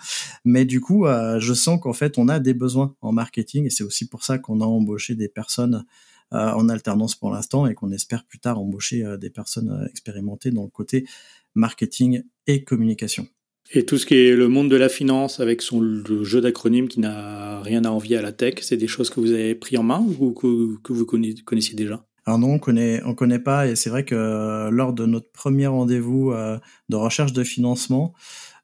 Mais 0.47 0.65
du 0.65 0.81
coup, 0.81 1.05
je 1.05 1.53
sens 1.53 1.79
qu'en 1.83 1.93
fait, 1.93 2.17
on 2.17 2.29
a 2.29 2.41
des 2.41 2.55
besoins 2.55 2.97
en 3.03 3.13
marketing 3.13 3.67
et 3.67 3.71
c'est 3.71 3.85
aussi 3.85 4.09
pour 4.09 4.25
ça 4.25 4.39
qu'on 4.39 4.63
a 4.63 4.65
embauché 4.65 5.15
des 5.15 5.29
personnes 5.29 5.85
en 6.31 6.69
alternance 6.71 7.15
pour 7.15 7.31
l'instant 7.31 7.67
et 7.67 7.75
qu'on 7.75 7.93
espère 7.93 8.25
plus 8.25 8.39
tard 8.39 8.59
embaucher 8.59 9.05
des 9.19 9.29
personnes 9.29 9.87
expérimentées 9.91 10.51
dans 10.51 10.63
le 10.63 10.71
côté 10.71 11.07
marketing 11.55 12.23
et 12.47 12.65
communication. 12.65 13.29
Et 13.73 13.85
tout 13.87 13.99
ce 13.99 14.07
qui 14.07 14.15
est 14.15 14.37
le 14.37 14.49
monde 14.49 14.71
de 14.71 14.77
la 14.77 14.89
finance 14.89 15.41
avec 15.41 15.63
son 15.63 15.83
jeu 16.23 16.41
d'acronymes 16.41 16.89
qui 16.89 17.01
n'a 17.01 17.61
rien 17.63 17.85
à 17.85 17.91
envier 17.91 18.17
à 18.17 18.23
la 18.23 18.33
tech, 18.33 18.57
c'est 18.61 18.77
des 18.77 18.87
choses 18.87 19.11
que 19.11 19.21
vous 19.21 19.33
avez 19.33 19.55
pris 19.55 19.77
en 19.79 19.83
main 19.83 20.05
ou 20.21 20.33
que, 20.33 20.93
vous 20.93 21.07
connaissiez 21.07 21.75
déjà? 21.75 22.05
Alors 22.27 22.39
non, 22.39 22.55
on 22.55 22.59
connaît, 22.59 23.03
on 23.05 23.15
connaît 23.15 23.39
pas, 23.39 23.67
et 23.67 23.77
c'est 23.77 23.91
vrai 23.91 24.05
que 24.05 24.15
euh, 24.15 24.71
lors 24.71 24.95
de 24.95 25.05
notre 25.05 25.31
premier 25.31 25.67
rendez-vous 25.67 26.33
euh, 26.33 26.59
de 26.89 26.97
recherche 26.97 27.35
de 27.35 27.45
financement, 27.45 28.15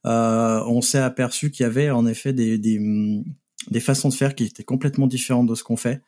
euh, 0.07 0.63
on 0.67 0.81
s'est 0.81 0.99
aperçu 0.99 1.51
qu'il 1.51 1.65
y 1.65 1.67
avait 1.67 1.91
en 1.91 2.07
effet 2.07 2.33
des, 2.33 2.57
des, 2.57 2.81
des, 3.71 3.81
façons 3.81 4.09
de 4.09 4.15
faire 4.15 4.35
qui 4.35 4.45
étaient 4.45 4.65
complètement 4.65 5.07
différentes 5.07 5.47
de 5.47 5.55
ce 5.55 5.63
qu'on 5.63 5.77
fait 5.77 6.01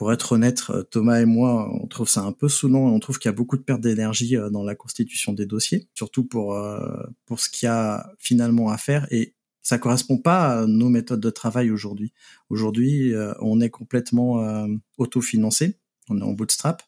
pour 0.00 0.14
être 0.14 0.32
honnête, 0.32 0.62
euh, 0.70 0.82
Thomas 0.82 1.20
et 1.20 1.26
moi, 1.26 1.70
on 1.74 1.86
trouve 1.86 2.08
ça 2.08 2.22
un 2.22 2.32
peu 2.32 2.48
saoulant 2.48 2.86
on 2.86 2.98
trouve 3.00 3.18
qu'il 3.18 3.28
y 3.28 3.34
a 3.34 3.36
beaucoup 3.36 3.58
de 3.58 3.62
perte 3.62 3.82
d'énergie 3.82 4.34
euh, 4.34 4.48
dans 4.48 4.64
la 4.64 4.74
constitution 4.74 5.34
des 5.34 5.44
dossiers, 5.44 5.90
surtout 5.92 6.24
pour 6.24 6.54
euh, 6.54 7.02
pour 7.26 7.38
ce 7.38 7.50
qu'il 7.50 7.66
y 7.66 7.68
a 7.68 8.10
finalement 8.18 8.70
à 8.70 8.78
faire 8.78 9.06
et 9.10 9.34
ça 9.60 9.76
correspond 9.76 10.16
pas 10.16 10.62
à 10.62 10.66
nos 10.66 10.88
méthodes 10.88 11.20
de 11.20 11.28
travail 11.28 11.70
aujourd'hui. 11.70 12.14
Aujourd'hui, 12.48 13.12
on 13.40 13.60
est 13.60 13.68
complètement 13.68 14.66
autofinancé, 14.96 15.76
on 16.08 16.18
est 16.18 16.24
en 16.24 16.32
bootstrap, 16.32 16.82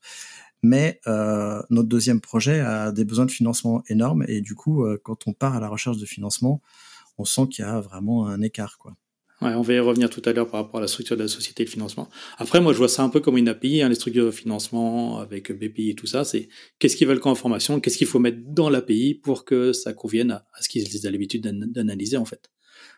mais 0.62 0.99
notre 1.04 1.88
deuxième 1.88 2.23
projet 2.23 2.61
a 2.61 2.92
des 2.92 3.04
besoins 3.04 3.26
de 3.26 3.31
financement 3.31 3.83
énormes 3.88 4.25
et 4.26 4.40
du 4.40 4.54
coup, 4.54 4.87
quand 5.02 5.26
on 5.26 5.35
part 5.35 5.54
à 5.54 5.61
la 5.61 5.69
recherche 5.69 5.99
de 5.99 6.07
financement, 6.07 6.62
on 7.19 7.26
sent 7.26 7.49
qu'il 7.50 7.62
y 7.62 7.69
a 7.69 7.78
vraiment 7.78 8.26
un 8.26 8.40
écart, 8.40 8.78
quoi. 8.78 8.95
Ouais, 9.42 9.54
on 9.54 9.62
va 9.62 9.75
y 9.75 9.78
revenir 9.80 10.08
tout 10.08 10.22
à 10.25 10.32
l'heure 10.32 10.46
par 10.46 10.62
rapport 10.62 10.78
à 10.78 10.82
la 10.82 10.87
structure 10.87 11.16
de 11.16 11.22
la 11.22 11.28
société 11.28 11.64
de 11.64 11.68
financement. 11.68 12.08
Après, 12.38 12.61
moi, 12.61 12.72
je 12.72 12.78
vois 12.78 12.88
ça 12.88 13.02
un 13.02 13.08
peu 13.08 13.18
comme 13.18 13.37
une 13.37 13.49
API, 13.49 13.82
hein, 13.82 13.88
les 13.88 13.96
structures 13.96 14.26
de 14.26 14.30
financement 14.30 15.18
avec 15.18 15.50
BPI 15.50 15.90
et 15.90 15.94
tout 15.96 16.06
ça. 16.06 16.22
C'est 16.22 16.49
qu'est-ce 16.78 16.96
qu'ils 16.96 17.08
veulent 17.08 17.18
comme 17.18 17.32
information, 17.32 17.80
qu'est-ce 17.80 17.99
qu'il 17.99 18.06
faut 18.06 18.20
mettre 18.20 18.38
dans 18.44 18.70
l'API 18.70 19.14
pour 19.14 19.44
que 19.44 19.72
ça 19.72 19.94
convienne 19.94 20.30
à, 20.30 20.44
ce 20.61 20.68
qu'ils 20.68 21.06
aient 21.06 21.11
l'habitude 21.11 21.42
d'analyser, 21.42 22.18
en 22.18 22.25
fait. 22.25 22.50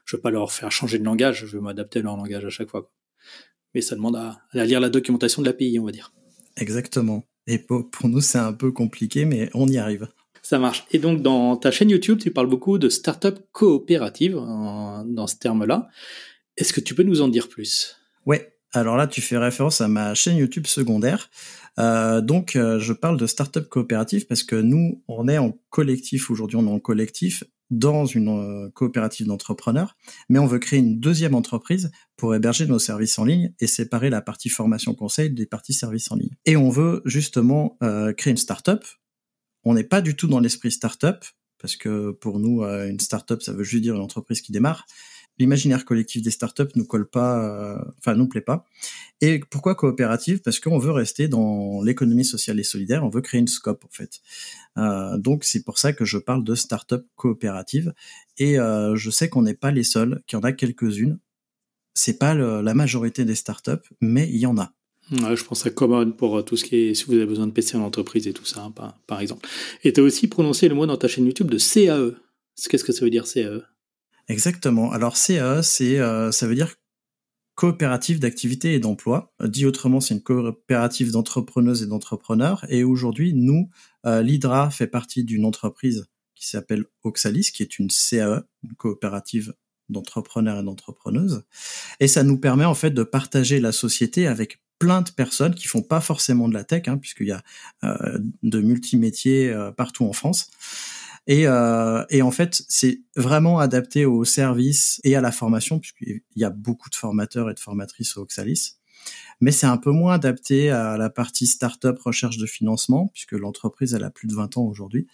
Je 0.05 0.17
veux 0.17 0.21
pas 0.21 0.31
leur 0.31 0.53
faire 0.53 0.71
changer 0.71 0.99
de 0.99 1.05
langage, 1.05 1.47
je 1.47 1.57
veux 1.57 1.63
m'adapter 1.63 2.01
à 2.01 2.03
leur 2.03 2.17
langage 2.19 2.45
à 2.45 2.51
chaque 2.51 2.69
fois. 2.69 2.93
Mais 3.75 3.81
ça 3.81 3.97
demande 3.97 4.17
à, 4.17 4.43
à 4.53 4.65
lire 4.67 4.81
la 4.81 4.91
documentation 4.91 5.41
de 5.41 5.47
l'API, 5.47 5.79
on 5.79 5.85
va 5.87 5.93
dire. 5.93 6.13
Exactement. 6.59 7.25
Et 7.47 7.59
pour, 7.59 7.91
pour 7.91 8.09
nous, 8.11 8.21
c'est 8.21 8.39
un 8.39 8.53
peu 8.53 8.71
compliqué, 8.71 9.25
mais 9.25 9.49
on 9.55 9.67
y 9.67 9.79
arrive. 9.79 10.09
Ça 10.43 10.59
marche. 10.59 10.85
Et 10.91 10.99
donc, 10.99 11.23
dans 11.23 11.57
ta 11.57 11.71
chaîne 11.71 11.89
YouTube, 11.89 12.19
tu 12.19 12.31
parles 12.31 12.49
beaucoup 12.49 12.77
de 12.77 12.91
start-up 12.91 13.39
coopérative 13.53 14.35
dans 14.35 15.27
ce 15.27 15.37
terme-là. 15.37 15.89
Est-ce 16.57 16.73
que 16.73 16.81
tu 16.81 16.95
peux 16.95 17.03
nous 17.03 17.21
en 17.21 17.29
dire 17.29 17.49
plus? 17.49 17.97
Ouais. 18.27 18.53
Alors 18.73 18.97
là, 18.97 19.07
tu 19.07 19.21
fais 19.21 19.39
référence 19.39 19.81
à 19.81 19.89
ma 19.89 20.15
chaîne 20.15 20.37
YouTube 20.37 20.67
secondaire. 20.67 21.31
Euh, 21.79 22.21
donc, 22.21 22.57
euh, 22.57 22.79
je 22.81 22.93
parle 22.93 23.17
de 23.17 23.27
start-up 23.27 23.69
coopérative 23.69 24.27
parce 24.27 24.43
que 24.43 24.57
nous, 24.57 25.03
on 25.09 25.29
est 25.29 25.39
en 25.39 25.59
collectif 25.71 26.31
aujourd'hui, 26.31 26.57
on 26.57 26.67
est 26.67 26.73
en 26.73 26.81
collectif 26.81 27.45
dans 27.71 28.05
une 28.05 28.29
euh, 28.29 28.71
coopérative 28.71 29.27
d'entrepreneurs, 29.27 29.97
mais 30.29 30.39
on 30.39 30.47
veut 30.47 30.59
créer 30.59 30.81
une 30.81 31.01
deuxième 31.01 31.35
entreprise 31.35 31.91
pour 32.17 32.35
héberger 32.35 32.67
nos 32.67 32.79
services 32.79 33.19
en 33.19 33.25
ligne 33.25 33.53
et 33.59 33.67
séparer 33.67 34.11
la 34.11 34.21
partie 34.21 34.49
formation 34.49 34.95
conseil 34.95 35.31
des 35.31 35.47
parties 35.47 35.73
services 35.73 36.11
en 36.13 36.17
ligne. 36.17 36.37
Et 36.45 36.57
on 36.57 36.71
veut 36.71 37.03
justement 37.05 37.79
créer 38.17 38.31
une 38.31 38.37
start-up. 38.37 38.85
On 39.65 39.75
n'est 39.75 39.85
pas 39.85 40.01
du 40.01 40.15
tout 40.15 40.29
dans 40.29 40.41
l'esprit 40.41 40.71
start-up 40.71 41.25
parce 41.59 41.77
que 41.77 42.11
pour 42.11 42.39
nous, 42.39 42.63
une 42.63 43.01
start-up, 43.01 43.43
ça 43.43 43.53
veut 43.53 43.65
juste 43.65 43.83
dire 43.83 43.95
une 43.95 44.03
entreprise 44.03 44.43
qui 44.43 44.53
démarre 44.53 44.87
l'imaginaire 45.39 45.85
collectif 45.85 46.23
des 46.23 46.31
startups 46.31 46.69
nous 46.75 46.85
colle 46.85 47.09
pas, 47.09 47.43
euh, 47.43 47.79
enfin 47.99 48.15
nous 48.15 48.29
plaît 48.29 48.41
pas. 48.41 48.65
Et 49.21 49.41
pourquoi 49.51 49.75
coopérative? 49.75 50.41
Parce 50.41 50.61
qu'on 50.61 50.79
veut 50.79 50.93
rester 50.93 51.29
dans 51.29 51.83
l'économie 51.83 52.25
sociale 52.25 52.61
et 52.61 52.65
solidaire, 52.65 53.05
on 53.05 53.09
veut 53.09 53.21
créer 53.21 53.41
une 53.41 53.49
scope 53.49 53.85
en 53.85 53.91
fait. 53.91 54.21
Euh, 54.79 55.19
donc 55.19 55.45
c'est 55.45 55.65
pour 55.65 55.79
ça 55.79 55.93
que 55.93 56.05
je 56.05 56.19
parle 56.19 56.45
de 56.45 56.55
startup 56.55 57.07
coopérative. 57.17 57.93
Et 58.39 58.59
euh, 58.59 58.97
je 58.97 59.11
sais 59.11 59.29
qu'on 59.29 59.43
n'est 59.43 59.55
pas 59.55 59.71
les 59.71 59.85
seuls, 59.85 60.23
qu'il 60.27 60.39
y 60.39 60.41
en 60.41 60.45
a 60.45 60.53
quelques-unes. 60.53 61.19
C'est 61.97 62.19
pas 62.19 62.35
la 62.35 62.75
majorité 62.75 63.25
des 63.25 63.37
startups, 63.37 63.89
mais 64.01 64.29
il 64.29 64.39
y 64.39 64.47
en 64.47 64.59
a. 64.59 64.73
je 65.11 65.45
pense 65.45 65.65
à 65.65 65.71
Common 65.71 66.11
pour 66.11 66.45
tout 66.45 66.57
ce 66.57 66.65
qui 66.65 66.75
est 66.75 66.95
si 66.95 67.05
vous 67.05 67.13
avez 67.13 67.25
besoin 67.25 67.47
de 67.47 67.53
PC 67.53 67.77
en 67.77 67.83
entreprise 67.83 68.27
et 68.27 68.33
tout 68.33 68.45
ça, 68.45 68.63
hein, 68.63 68.73
par, 68.73 68.99
par, 69.07 69.21
exemple. 69.21 69.49
Et 69.85 69.93
tu 69.93 70.01
as 70.01 70.03
aussi 70.03 70.27
prononcé 70.27 70.69
le 70.69 70.75
mot 70.75 70.87
dans 70.87 70.97
ta 70.97 71.07
chaîne 71.07 71.25
YouTube 71.25 71.53
de 71.53 71.59
CAE. 71.59 72.17
Qu'est-ce 72.69 72.83
que 72.83 72.93
ça 72.93 73.05
veut 73.05 73.11
dire 73.11 73.27
CAE 73.33 73.63
Exactement. 74.29 74.93
Alors 74.93 75.17
CAE, 75.17 75.63
c'est 75.63 75.99
euh, 75.99 76.33
ça 76.33 76.47
veut 76.47 76.55
dire 76.55 76.75
coopérative 77.55 78.19
d'activité 78.19 78.75
et 78.75 78.81
d'emploi. 78.81 79.33
Dit 79.43 79.67
autrement, 79.67 80.01
c'est 80.01 80.15
une 80.15 80.23
coopérative 80.23 81.13
d'entrepreneuses 81.13 81.83
et 81.83 81.87
d'entrepreneurs. 81.87 82.65
Et 82.69 82.85
aujourd'hui, 82.85 83.33
nous, 83.33 83.71
euh, 84.07 84.23
l'Hydra 84.23 84.71
fait 84.71 84.87
partie 84.87 85.25
d'une 85.25 85.45
entreprise 85.45 86.07
qui 86.35 86.49
s'appelle 86.49 86.85
Oxalis, 87.05 87.53
qui 87.53 87.63
est 87.63 87.79
une 87.79 87.89
CAE, 87.91 88.43
une 88.65 88.75
coopérative 88.75 89.55
d'entrepreneurs 89.89 90.59
et 90.61 90.63
d'entrepreneuses. 90.65 91.45
Et 92.01 92.09
ça 92.09 92.23
nous 92.23 92.39
permet 92.39 92.65
en 92.65 92.75
fait 92.75 92.91
de 92.91 93.03
partager 93.03 93.61
la 93.61 93.73
société 93.73 94.27
avec 94.27 94.61
plein 94.79 95.03
de 95.03 95.11
personnes 95.11 95.55
qui 95.55 95.69
font 95.69 95.83
pas 95.83 96.01
forcément 96.01 96.49
de 96.49 96.55
la 96.55 96.65
tech, 96.65 96.89
hein, 96.89 96.99
puisqu'il 96.99 97.29
y 97.29 97.33
a 97.33 97.43
euh, 97.85 98.19
de 98.43 98.61
multimétiers 98.61 99.51
euh, 99.51 99.71
partout 99.71 100.05
en 100.05 100.13
France. 100.13 100.51
Et, 101.27 101.47
euh, 101.47 102.05
et 102.11 102.23
en 102.23 102.31
fait, 102.31 102.63
c'est 102.69 103.01
vraiment 103.17 103.59
adapté 103.59 104.05
au 104.05 104.25
service 104.25 105.01
et 105.05 105.17
à 105.17 105.21
la 105.21 105.33
formation, 105.33 105.79
puisqu'il 105.79 106.21
y 106.37 106.45
a 106.45 106.51
beaucoup 106.51 106.91
de 106.91 106.95
formateurs 106.95 107.51
et 107.51 107.55
de 107.55 107.61
formatrices 107.61 108.17
au 108.17 108.23
Oxalis. 108.23 108.77
Mais 109.41 109.51
c'est 109.51 109.67
un 109.67 109.77
peu 109.77 109.91
moins 109.91 110.15
adapté 110.15 110.71
à 110.71 110.97
la 110.97 111.11
partie 111.11 111.47
start-up 111.47 111.99
recherche 111.99 112.37
de 112.37 112.47
financement, 112.47 113.09
puisque 113.13 113.33
l'entreprise, 113.33 113.95
elle 113.95 114.05
a 114.05 114.11
plus 114.11 114.29
de 114.29 114.35
20 114.35 114.57
ans 114.57 114.65
aujourd'hui. 114.65 115.07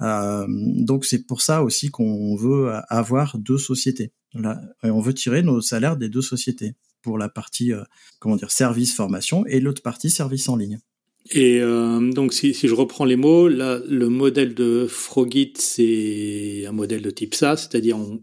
Euh, 0.00 0.46
donc 0.48 1.04
c'est 1.04 1.26
pour 1.26 1.42
ça 1.42 1.62
aussi 1.62 1.90
qu'on 1.90 2.36
veut 2.36 2.72
avoir 2.88 3.36
deux 3.38 3.58
sociétés. 3.58 4.12
Là, 4.34 4.60
et 4.84 4.90
on 4.90 5.00
veut 5.00 5.14
tirer 5.14 5.42
nos 5.42 5.60
salaires 5.60 5.96
des 5.96 6.08
deux 6.08 6.22
sociétés 6.22 6.74
pour 7.02 7.18
la 7.18 7.28
partie 7.28 7.72
euh, 7.72 7.82
comment 8.18 8.36
dire 8.36 8.50
service 8.50 8.94
formation 8.94 9.46
et 9.46 9.60
l'autre 9.60 9.82
partie 9.82 10.10
service 10.10 10.48
en 10.48 10.56
ligne. 10.56 10.78
Et 11.30 11.60
euh, 11.60 12.10
donc, 12.12 12.32
si, 12.32 12.54
si, 12.54 12.68
je 12.68 12.74
reprends 12.74 13.04
les 13.04 13.16
mots, 13.16 13.48
là, 13.48 13.80
le 13.86 14.08
modèle 14.08 14.54
de 14.54 14.86
Frogit, 14.88 15.52
c'est 15.56 16.64
un 16.66 16.72
modèle 16.72 17.02
de 17.02 17.10
type 17.10 17.34
ça, 17.34 17.56
c'est-à-dire 17.56 17.98
on, 17.98 18.22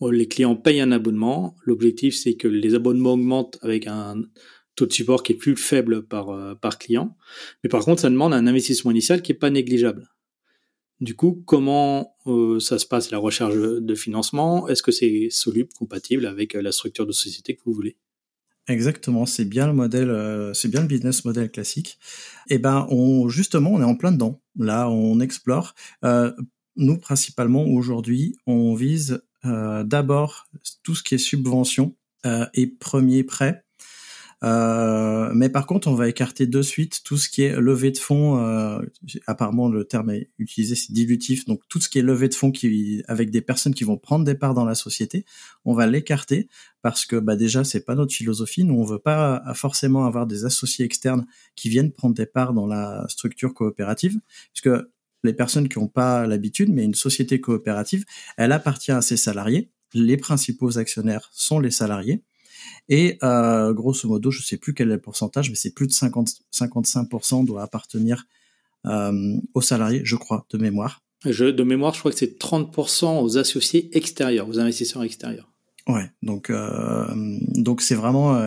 on 0.00 0.10
les 0.10 0.26
clients 0.26 0.56
payent 0.56 0.80
un 0.80 0.92
abonnement. 0.92 1.54
L'objectif, 1.64 2.16
c'est 2.16 2.34
que 2.34 2.48
les 2.48 2.74
abonnements 2.74 3.12
augmentent 3.12 3.58
avec 3.60 3.86
un 3.86 4.22
taux 4.74 4.86
de 4.86 4.92
support 4.92 5.22
qui 5.22 5.32
est 5.32 5.36
plus 5.36 5.56
faible 5.56 6.06
par, 6.06 6.30
euh, 6.30 6.54
par 6.54 6.78
client. 6.78 7.16
Mais 7.62 7.68
par 7.68 7.84
contre, 7.84 8.00
ça 8.00 8.10
demande 8.10 8.32
un 8.32 8.46
investissement 8.46 8.90
initial 8.90 9.20
qui 9.20 9.32
est 9.32 9.34
pas 9.34 9.50
négligeable. 9.50 10.08
Du 11.00 11.14
coup, 11.14 11.42
comment 11.46 12.16
euh, 12.26 12.58
ça 12.58 12.78
se 12.78 12.86
passe 12.86 13.10
la 13.10 13.18
recherche 13.18 13.54
de 13.54 13.94
financement? 13.94 14.66
Est-ce 14.68 14.82
que 14.82 14.92
c'est 14.92 15.28
soluble, 15.30 15.70
compatible 15.78 16.26
avec 16.26 16.54
la 16.54 16.72
structure 16.72 17.06
de 17.06 17.12
société 17.12 17.54
que 17.54 17.60
vous 17.66 17.74
voulez? 17.74 17.96
Exactement, 18.68 19.24
c'est 19.24 19.46
bien 19.46 19.66
le 19.66 19.72
modèle, 19.72 20.10
euh, 20.10 20.52
c'est 20.52 20.68
bien 20.68 20.82
le 20.82 20.86
business 20.86 21.24
model 21.24 21.50
classique. 21.50 21.98
Et 22.50 22.56
eh 22.56 22.58
ben, 22.58 22.86
on 22.90 23.28
justement, 23.28 23.72
on 23.72 23.80
est 23.80 23.84
en 23.84 23.96
plein 23.96 24.12
dedans. 24.12 24.42
Là, 24.58 24.90
on 24.90 25.20
explore. 25.20 25.74
Euh, 26.04 26.32
nous, 26.76 26.98
principalement 26.98 27.64
aujourd'hui, 27.64 28.36
on 28.46 28.74
vise 28.74 29.22
euh, 29.46 29.84
d'abord 29.84 30.48
tout 30.82 30.94
ce 30.94 31.02
qui 31.02 31.14
est 31.14 31.18
subvention 31.18 31.96
et 32.52 32.66
premier 32.66 33.24
prêt 33.24 33.64
euh, 34.44 35.32
mais 35.34 35.48
par 35.48 35.66
contre, 35.66 35.88
on 35.88 35.94
va 35.94 36.08
écarter 36.08 36.46
de 36.46 36.62
suite 36.62 37.02
tout 37.04 37.16
ce 37.16 37.28
qui 37.28 37.42
est 37.42 37.58
levée 37.60 37.90
de 37.90 37.98
fonds. 37.98 38.38
Euh, 38.38 38.80
apparemment, 39.26 39.68
le 39.68 39.84
terme 39.84 40.10
est 40.10 40.30
utilisé, 40.38 40.76
c'est 40.76 40.92
dilutif. 40.92 41.44
Donc, 41.46 41.62
tout 41.68 41.80
ce 41.80 41.88
qui 41.88 41.98
est 41.98 42.02
levée 42.02 42.28
de 42.28 42.34
fonds 42.34 42.52
qui, 42.52 43.02
avec 43.08 43.30
des 43.30 43.40
personnes 43.40 43.74
qui 43.74 43.84
vont 43.84 43.96
prendre 43.96 44.24
des 44.24 44.34
parts 44.34 44.54
dans 44.54 44.64
la 44.64 44.74
société, 44.74 45.24
on 45.64 45.74
va 45.74 45.86
l'écarter 45.86 46.48
parce 46.82 47.04
que 47.04 47.16
bah, 47.16 47.36
déjà, 47.36 47.64
c'est 47.64 47.84
pas 47.84 47.96
notre 47.96 48.14
philosophie. 48.14 48.64
Nous, 48.64 48.74
on 48.74 48.84
veut 48.84 49.00
pas 49.00 49.42
forcément 49.54 50.04
avoir 50.06 50.26
des 50.26 50.44
associés 50.44 50.84
externes 50.84 51.26
qui 51.56 51.68
viennent 51.68 51.92
prendre 51.92 52.14
des 52.14 52.26
parts 52.26 52.54
dans 52.54 52.66
la 52.66 53.06
structure 53.08 53.54
coopérative, 53.54 54.18
puisque 54.52 54.70
les 55.24 55.32
personnes 55.32 55.68
qui 55.68 55.78
n'ont 55.78 55.88
pas 55.88 56.26
l'habitude, 56.26 56.70
mais 56.70 56.84
une 56.84 56.94
société 56.94 57.40
coopérative, 57.40 58.04
elle 58.36 58.52
appartient 58.52 58.92
à 58.92 59.02
ses 59.02 59.16
salariés. 59.16 59.70
Les 59.94 60.16
principaux 60.16 60.78
actionnaires 60.78 61.28
sont 61.32 61.58
les 61.58 61.70
salariés. 61.70 62.22
Et 62.88 63.18
euh, 63.22 63.72
grosso 63.72 64.08
modo, 64.08 64.30
je 64.30 64.42
sais 64.42 64.56
plus 64.56 64.74
quel 64.74 64.88
est 64.88 64.94
le 64.94 65.00
pourcentage, 65.00 65.50
mais 65.50 65.56
c'est 65.56 65.74
plus 65.74 65.86
de 65.86 65.92
50, 65.92 66.28
55% 66.52 67.44
doit 67.44 67.62
appartenir 67.62 68.24
euh, 68.86 69.36
aux 69.54 69.60
salariés, 69.60 70.02
je 70.04 70.16
crois, 70.16 70.46
de 70.50 70.58
mémoire. 70.58 71.02
Je, 71.24 71.46
de 71.46 71.62
mémoire, 71.64 71.94
je 71.94 72.00
crois 72.00 72.12
que 72.12 72.18
c'est 72.18 72.40
30% 72.40 73.22
aux 73.22 73.38
associés 73.38 73.96
extérieurs, 73.96 74.48
aux 74.48 74.58
investisseurs 74.58 75.02
extérieurs. 75.02 75.50
Ouais, 75.88 76.10
donc 76.22 76.50
euh, 76.50 77.06
donc 77.54 77.80
c'est 77.80 77.94
vraiment 77.94 78.38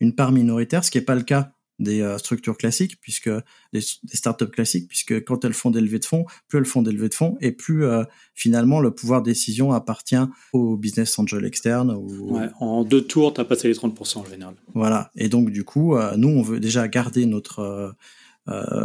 une 0.00 0.14
part 0.14 0.32
minoritaire, 0.32 0.84
ce 0.84 0.90
qui 0.90 0.98
n'est 0.98 1.04
pas 1.04 1.14
le 1.14 1.22
cas 1.22 1.52
des 1.78 2.00
euh, 2.00 2.18
structures 2.18 2.56
classiques, 2.56 3.00
puisque 3.00 3.30
des, 3.72 3.80
startups 3.80 4.48
classiques, 4.48 4.88
puisque 4.88 5.24
quand 5.24 5.44
elles 5.44 5.54
font 5.54 5.70
des 5.70 5.80
levées 5.80 5.98
de 5.98 6.04
fonds, 6.04 6.24
plus 6.48 6.58
elles 6.58 6.64
font 6.64 6.82
des 6.82 6.92
levées 6.92 7.08
de 7.08 7.14
fonds, 7.14 7.36
et 7.40 7.52
plus 7.52 7.84
euh, 7.84 8.04
finalement 8.34 8.80
le 8.80 8.90
pouvoir 8.90 9.22
de 9.22 9.30
décision 9.30 9.72
appartient 9.72 10.16
au 10.52 10.76
business 10.76 11.18
angel 11.18 11.44
externe. 11.44 11.94
Ouais, 11.96 12.48
en 12.60 12.84
deux 12.84 13.02
tours, 13.02 13.34
tu 13.34 13.40
as 13.40 13.44
passé 13.44 13.68
les 13.68 13.74
30% 13.74 14.18
en 14.18 14.24
général. 14.24 14.54
Voilà, 14.74 15.10
et 15.16 15.28
donc 15.28 15.50
du 15.50 15.64
coup, 15.64 15.96
euh, 15.96 16.16
nous, 16.16 16.28
on 16.28 16.42
veut 16.42 16.60
déjà 16.60 16.88
garder 16.88 17.26
notre 17.26 17.94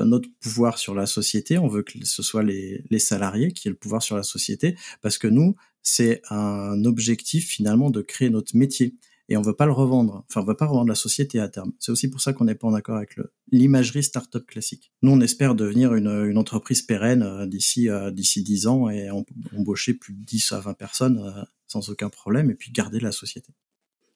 notre 0.04 0.28
pouvoir 0.42 0.78
sur 0.78 0.94
la 0.94 1.06
société, 1.06 1.58
on 1.58 1.70
veut 1.70 1.84
que 1.84 1.94
ce 2.04 2.22
soit 2.22 2.44
les, 2.44 2.84
les 2.90 3.00
salariés 3.00 3.54
qui 3.54 3.70
aient 3.70 3.72
le 3.72 3.78
pouvoir 3.78 4.04
sur 4.04 4.18
la 4.18 4.24
société, 4.24 4.76
parce 5.02 5.18
que 5.18 5.30
nous, 5.30 5.56
c'est 5.82 6.22
un 6.30 6.84
objectif 6.84 7.48
finalement 7.48 7.90
de 7.90 8.02
créer 8.02 8.30
notre 8.30 8.58
métier 8.58 8.94
et 9.30 9.38
on 9.38 9.42
veut 9.42 9.56
pas 9.56 9.66
le 9.66 9.72
revendre. 9.72 10.26
Enfin, 10.30 10.42
on 10.42 10.46
veut 10.46 10.56
pas 10.56 10.66
revendre 10.66 10.90
la 10.90 10.96
société 10.96 11.40
à 11.40 11.48
terme. 11.48 11.72
C'est 11.80 11.92
aussi 11.92 12.10
pour 12.10 12.22
ça 12.22 12.34
qu'on 12.34 12.46
n'est 12.46 12.56
pas 12.56 12.68
en 12.68 12.74
accord 12.74 12.98
avec 12.98 13.18
l'imagerie 13.52 14.04
startup 14.04 14.46
classique. 14.46 14.92
Nous, 15.02 15.12
on 15.12 15.22
espère 15.22 15.56
devenir 15.56 15.96
une, 15.96 16.26
une 16.30 16.38
entreprise 16.38 16.82
pérenne 16.82 17.24
euh, 17.24 17.46
d'ici 17.46 17.90
euh, 17.90 18.12
d'ici 18.12 18.44
10 18.44 18.68
ans 18.68 18.90
et 18.90 19.10
embaucher 19.56 19.94
plus 19.94 20.14
de 20.14 20.24
10 20.26 20.52
à 20.52 20.60
20 20.60 20.74
personnes 20.74 21.20
euh, 21.20 21.44
sans 21.68 21.90
aucun 21.90 22.10
problème 22.10 22.52
et 22.52 22.56
puis 22.56 22.72
garder 22.72 23.00
la 23.00 23.12
société. 23.12 23.54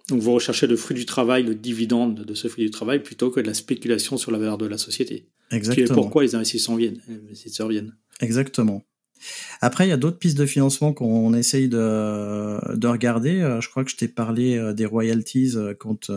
Donc 0.09 0.21
vous 0.21 0.33
recherchez 0.33 0.67
le 0.67 0.77
fruit 0.77 0.95
du 0.95 1.05
travail, 1.05 1.43
le 1.43 1.55
dividende 1.55 2.23
de 2.23 2.33
ce 2.33 2.47
fruit 2.47 2.65
du 2.65 2.71
travail 2.71 3.03
plutôt 3.03 3.29
que 3.29 3.41
de 3.41 3.47
la 3.47 3.53
spéculation 3.53 4.17
sur 4.17 4.31
la 4.31 4.37
valeur 4.37 4.57
de 4.57 4.65
la 4.65 4.77
société. 4.77 5.29
Exactement. 5.51 6.01
pourquoi 6.01 6.23
les 6.23 6.35
investisseurs 6.35 6.75
viennent. 6.75 7.01
Les 7.07 7.15
investisseurs 7.15 7.67
viennent. 7.67 7.95
Exactement. 8.21 8.85
Après, 9.61 9.85
il 9.85 9.89
y 9.89 9.93
a 9.93 9.97
d'autres 9.97 10.17
pistes 10.17 10.37
de 10.37 10.45
financement 10.45 10.93
qu'on 10.93 11.33
essaye 11.33 11.69
de, 11.69 12.75
de 12.75 12.87
regarder. 12.87 13.41
Euh, 13.41 13.61
je 13.61 13.69
crois 13.69 13.83
que 13.83 13.91
je 13.91 13.97
t'ai 13.97 14.07
parlé 14.07 14.57
euh, 14.57 14.73
des 14.73 14.85
royalties 14.85 15.53
euh, 15.55 15.73
quand, 15.77 16.11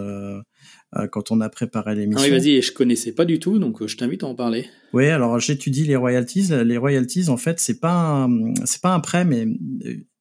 quand 1.12 1.30
on 1.30 1.40
a 1.40 1.48
préparé 1.48 1.94
l'émission. 1.94 2.22
Ah 2.22 2.34
oui, 2.34 2.38
vas-y, 2.38 2.62
je 2.62 2.72
connaissais 2.72 3.12
pas 3.12 3.24
du 3.24 3.38
tout, 3.38 3.58
donc 3.58 3.86
je 3.86 3.96
t'invite 3.96 4.22
à 4.22 4.26
en 4.26 4.34
parler. 4.34 4.66
Oui, 4.92 5.08
alors 5.08 5.38
j'étudie 5.38 5.84
les 5.84 5.96
royalties. 5.96 6.48
Les 6.64 6.76
royalties, 6.76 7.28
en 7.28 7.36
fait, 7.36 7.60
c'est 7.60 7.80
pas 7.80 8.28
c'est 8.64 8.82
pas 8.82 8.92
un 8.92 9.00
prêt, 9.00 9.24
mais 9.24 9.46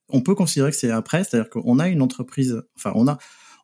on 0.10 0.22
peut 0.22 0.36
considérer 0.36 0.72
que 0.72 0.78
c'est 0.78 0.92
un 0.92 1.02
prêt, 1.02 1.24
c'est-à-dire 1.24 1.50
qu'on 1.50 1.80
a 1.80 1.88
une 1.88 2.02
entreprise, 2.02 2.62
enfin 2.76 2.92
on 2.96 3.08
a 3.08 3.18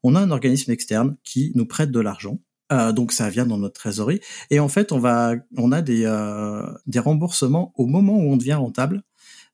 on 0.03 0.15
a 0.15 0.19
un 0.19 0.31
organisme 0.31 0.71
externe 0.71 1.17
qui 1.23 1.51
nous 1.55 1.65
prête 1.65 1.91
de 1.91 1.99
l'argent. 1.99 2.39
Donc 2.69 3.11
ça 3.11 3.29
vient 3.29 3.45
dans 3.45 3.59
notre 3.59 3.79
trésorerie 3.79 4.21
et 4.49 4.59
en 4.59 4.67
fait 4.67 4.91
on 4.91 4.99
va 4.99 5.35
on 5.55 5.71
a 5.71 5.81
des 5.83 6.03
des 6.87 6.99
remboursements 6.99 7.73
au 7.75 7.85
moment 7.85 8.17
où 8.17 8.31
on 8.31 8.37
devient 8.37 8.55
rentable 8.55 9.03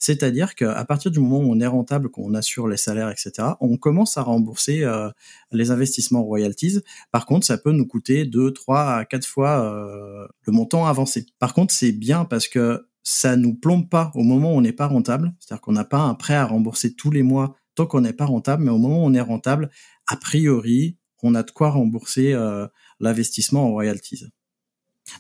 c'est-à-dire 0.01 0.55
qu'à 0.55 0.83
partir 0.83 1.11
du 1.11 1.19
moment 1.19 1.37
où 1.37 1.53
on 1.53 1.59
est 1.59 1.67
rentable, 1.67 2.09
qu'on 2.09 2.33
assure 2.33 2.67
les 2.67 2.75
salaires, 2.75 3.11
etc., 3.11 3.49
on 3.59 3.77
commence 3.77 4.17
à 4.17 4.23
rembourser 4.23 4.83
euh, 4.83 5.11
les 5.51 5.69
investissements 5.69 6.23
royalties. 6.23 6.79
Par 7.11 7.27
contre, 7.27 7.45
ça 7.45 7.59
peut 7.59 7.71
nous 7.71 7.85
coûter 7.85 8.25
deux, 8.25 8.51
trois 8.51 8.95
à 8.95 9.05
quatre 9.05 9.27
fois 9.27 9.61
euh, 9.61 10.27
le 10.47 10.53
montant 10.53 10.87
avancé. 10.87 11.27
Par 11.37 11.53
contre, 11.53 11.71
c'est 11.71 11.91
bien 11.91 12.25
parce 12.25 12.47
que 12.47 12.87
ça 13.03 13.35
nous 13.35 13.53
plombe 13.53 13.89
pas 13.89 14.11
au 14.15 14.23
moment 14.23 14.55
où 14.55 14.57
on 14.57 14.61
n'est 14.61 14.73
pas 14.73 14.87
rentable. 14.87 15.35
C'est-à-dire 15.39 15.61
qu'on 15.61 15.73
n'a 15.73 15.85
pas 15.85 15.99
un 15.99 16.15
prêt 16.15 16.33
à 16.33 16.47
rembourser 16.47 16.95
tous 16.95 17.11
les 17.11 17.21
mois 17.21 17.55
tant 17.75 17.85
qu'on 17.85 18.01
n'est 18.01 18.11
pas 18.11 18.25
rentable, 18.25 18.63
mais 18.63 18.71
au 18.71 18.79
moment 18.79 19.03
où 19.03 19.07
on 19.07 19.13
est 19.13 19.21
rentable, 19.21 19.69
a 20.07 20.17
priori, 20.17 20.97
on 21.23 21.35
a 21.35 21.43
de 21.43 21.51
quoi 21.51 21.69
rembourser 21.69 22.33
euh, 22.33 22.67
l'investissement 22.99 23.65
en 23.65 23.71
royalties. 23.71 24.25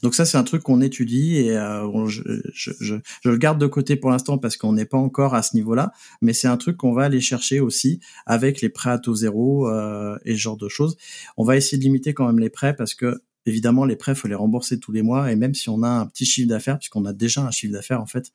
Donc 0.03 0.15
ça, 0.15 0.25
c'est 0.25 0.37
un 0.37 0.43
truc 0.43 0.63
qu'on 0.63 0.81
étudie 0.81 1.37
et 1.37 1.57
euh, 1.57 2.07
je, 2.07 2.95
le 3.23 3.37
garde 3.37 3.59
de 3.59 3.67
côté 3.67 3.95
pour 3.95 4.09
l'instant 4.09 4.37
parce 4.37 4.57
qu'on 4.57 4.73
n'est 4.73 4.85
pas 4.85 4.97
encore 4.97 5.35
à 5.35 5.41
ce 5.41 5.55
niveau-là, 5.55 5.91
mais 6.21 6.33
c'est 6.33 6.47
un 6.47 6.57
truc 6.57 6.77
qu'on 6.77 6.93
va 6.93 7.03
aller 7.03 7.21
chercher 7.21 7.59
aussi 7.59 7.99
avec 8.25 8.61
les 8.61 8.69
prêts 8.69 8.91
à 8.91 8.99
taux 8.99 9.15
zéro 9.15 9.67
euh, 9.67 10.17
et 10.25 10.33
ce 10.33 10.37
genre 10.39 10.57
de 10.57 10.69
choses. 10.69 10.97
On 11.37 11.43
va 11.43 11.57
essayer 11.57 11.77
de 11.77 11.83
limiter 11.83 12.13
quand 12.13 12.25
même 12.25 12.39
les 12.39 12.49
prêts 12.49 12.75
parce 12.75 12.93
que 12.93 13.21
évidemment 13.45 13.85
les 13.85 13.95
prêts, 13.95 14.15
faut 14.15 14.27
les 14.27 14.35
rembourser 14.35 14.79
tous 14.79 14.91
les 14.91 15.01
mois 15.01 15.31
et 15.31 15.35
même 15.35 15.55
si 15.55 15.69
on 15.69 15.83
a 15.83 15.89
un 15.89 16.05
petit 16.05 16.25
chiffre 16.25 16.47
d'affaires, 16.47 16.77
puisqu'on 16.77 17.05
a 17.05 17.13
déjà 17.13 17.41
un 17.41 17.51
chiffre 17.51 17.73
d'affaires 17.73 18.01
en 18.01 18.07
fait, 18.07 18.31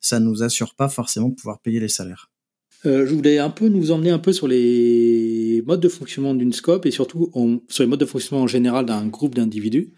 ça 0.00 0.20
nous 0.20 0.42
assure 0.42 0.74
pas 0.74 0.88
forcément 0.88 1.28
de 1.28 1.34
pouvoir 1.34 1.60
payer 1.60 1.80
les 1.80 1.88
salaires. 1.88 2.30
Je 2.84 3.12
voulais 3.12 3.38
un 3.38 3.50
peu 3.50 3.68
nous 3.68 3.90
emmener 3.90 4.10
un 4.10 4.20
peu 4.20 4.32
sur 4.32 4.46
les 4.46 5.37
modes 5.68 5.80
de 5.80 5.88
fonctionnement 5.88 6.34
d'une 6.34 6.52
scope 6.52 6.86
et 6.86 6.90
surtout 6.90 7.30
sur 7.68 7.84
les 7.84 7.88
modes 7.88 8.00
de 8.00 8.06
fonctionnement 8.06 8.42
en 8.42 8.46
général 8.48 8.86
d'un 8.86 9.06
groupe 9.06 9.34
d'individus. 9.34 9.92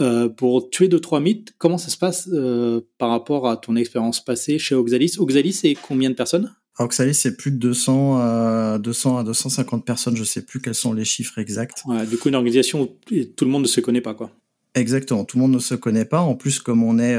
Euh, 0.00 0.28
pour 0.28 0.68
tuer 0.68 0.88
deux 0.88 1.00
trois 1.00 1.20
mythes, 1.20 1.54
comment 1.56 1.78
ça 1.78 1.88
se 1.88 1.96
passe 1.96 2.28
euh, 2.30 2.82
par 2.98 3.08
rapport 3.08 3.48
à 3.48 3.56
ton 3.56 3.76
expérience 3.76 4.22
passée 4.22 4.58
chez 4.58 4.74
Oxalis? 4.74 5.16
Oxalis, 5.18 5.54
c'est 5.54 5.74
combien 5.74 6.10
de 6.10 6.14
personnes? 6.14 6.54
Oxalis, 6.78 7.14
c'est 7.14 7.38
plus 7.38 7.50
de 7.50 7.56
200, 7.56 8.78
200 8.78 9.16
à 9.16 9.24
250 9.24 9.86
personnes. 9.86 10.16
Je 10.16 10.24
sais 10.24 10.42
plus 10.42 10.60
quels 10.60 10.74
sont 10.74 10.92
les 10.92 11.06
chiffres 11.06 11.38
exacts. 11.38 11.84
du 12.10 12.18
coup, 12.18 12.28
une 12.28 12.34
organisation 12.34 12.82
où 12.82 12.86
tout 13.24 13.44
le 13.46 13.50
monde 13.50 13.62
ne 13.62 13.68
se 13.68 13.80
connaît 13.80 14.02
pas, 14.02 14.12
quoi. 14.12 14.30
Exactement, 14.74 15.24
tout 15.24 15.38
le 15.38 15.40
monde 15.40 15.52
ne 15.52 15.58
se 15.58 15.74
connaît 15.74 16.04
pas. 16.04 16.20
En 16.20 16.34
plus, 16.34 16.58
comme 16.60 16.82
on 16.82 16.98
est 16.98 17.16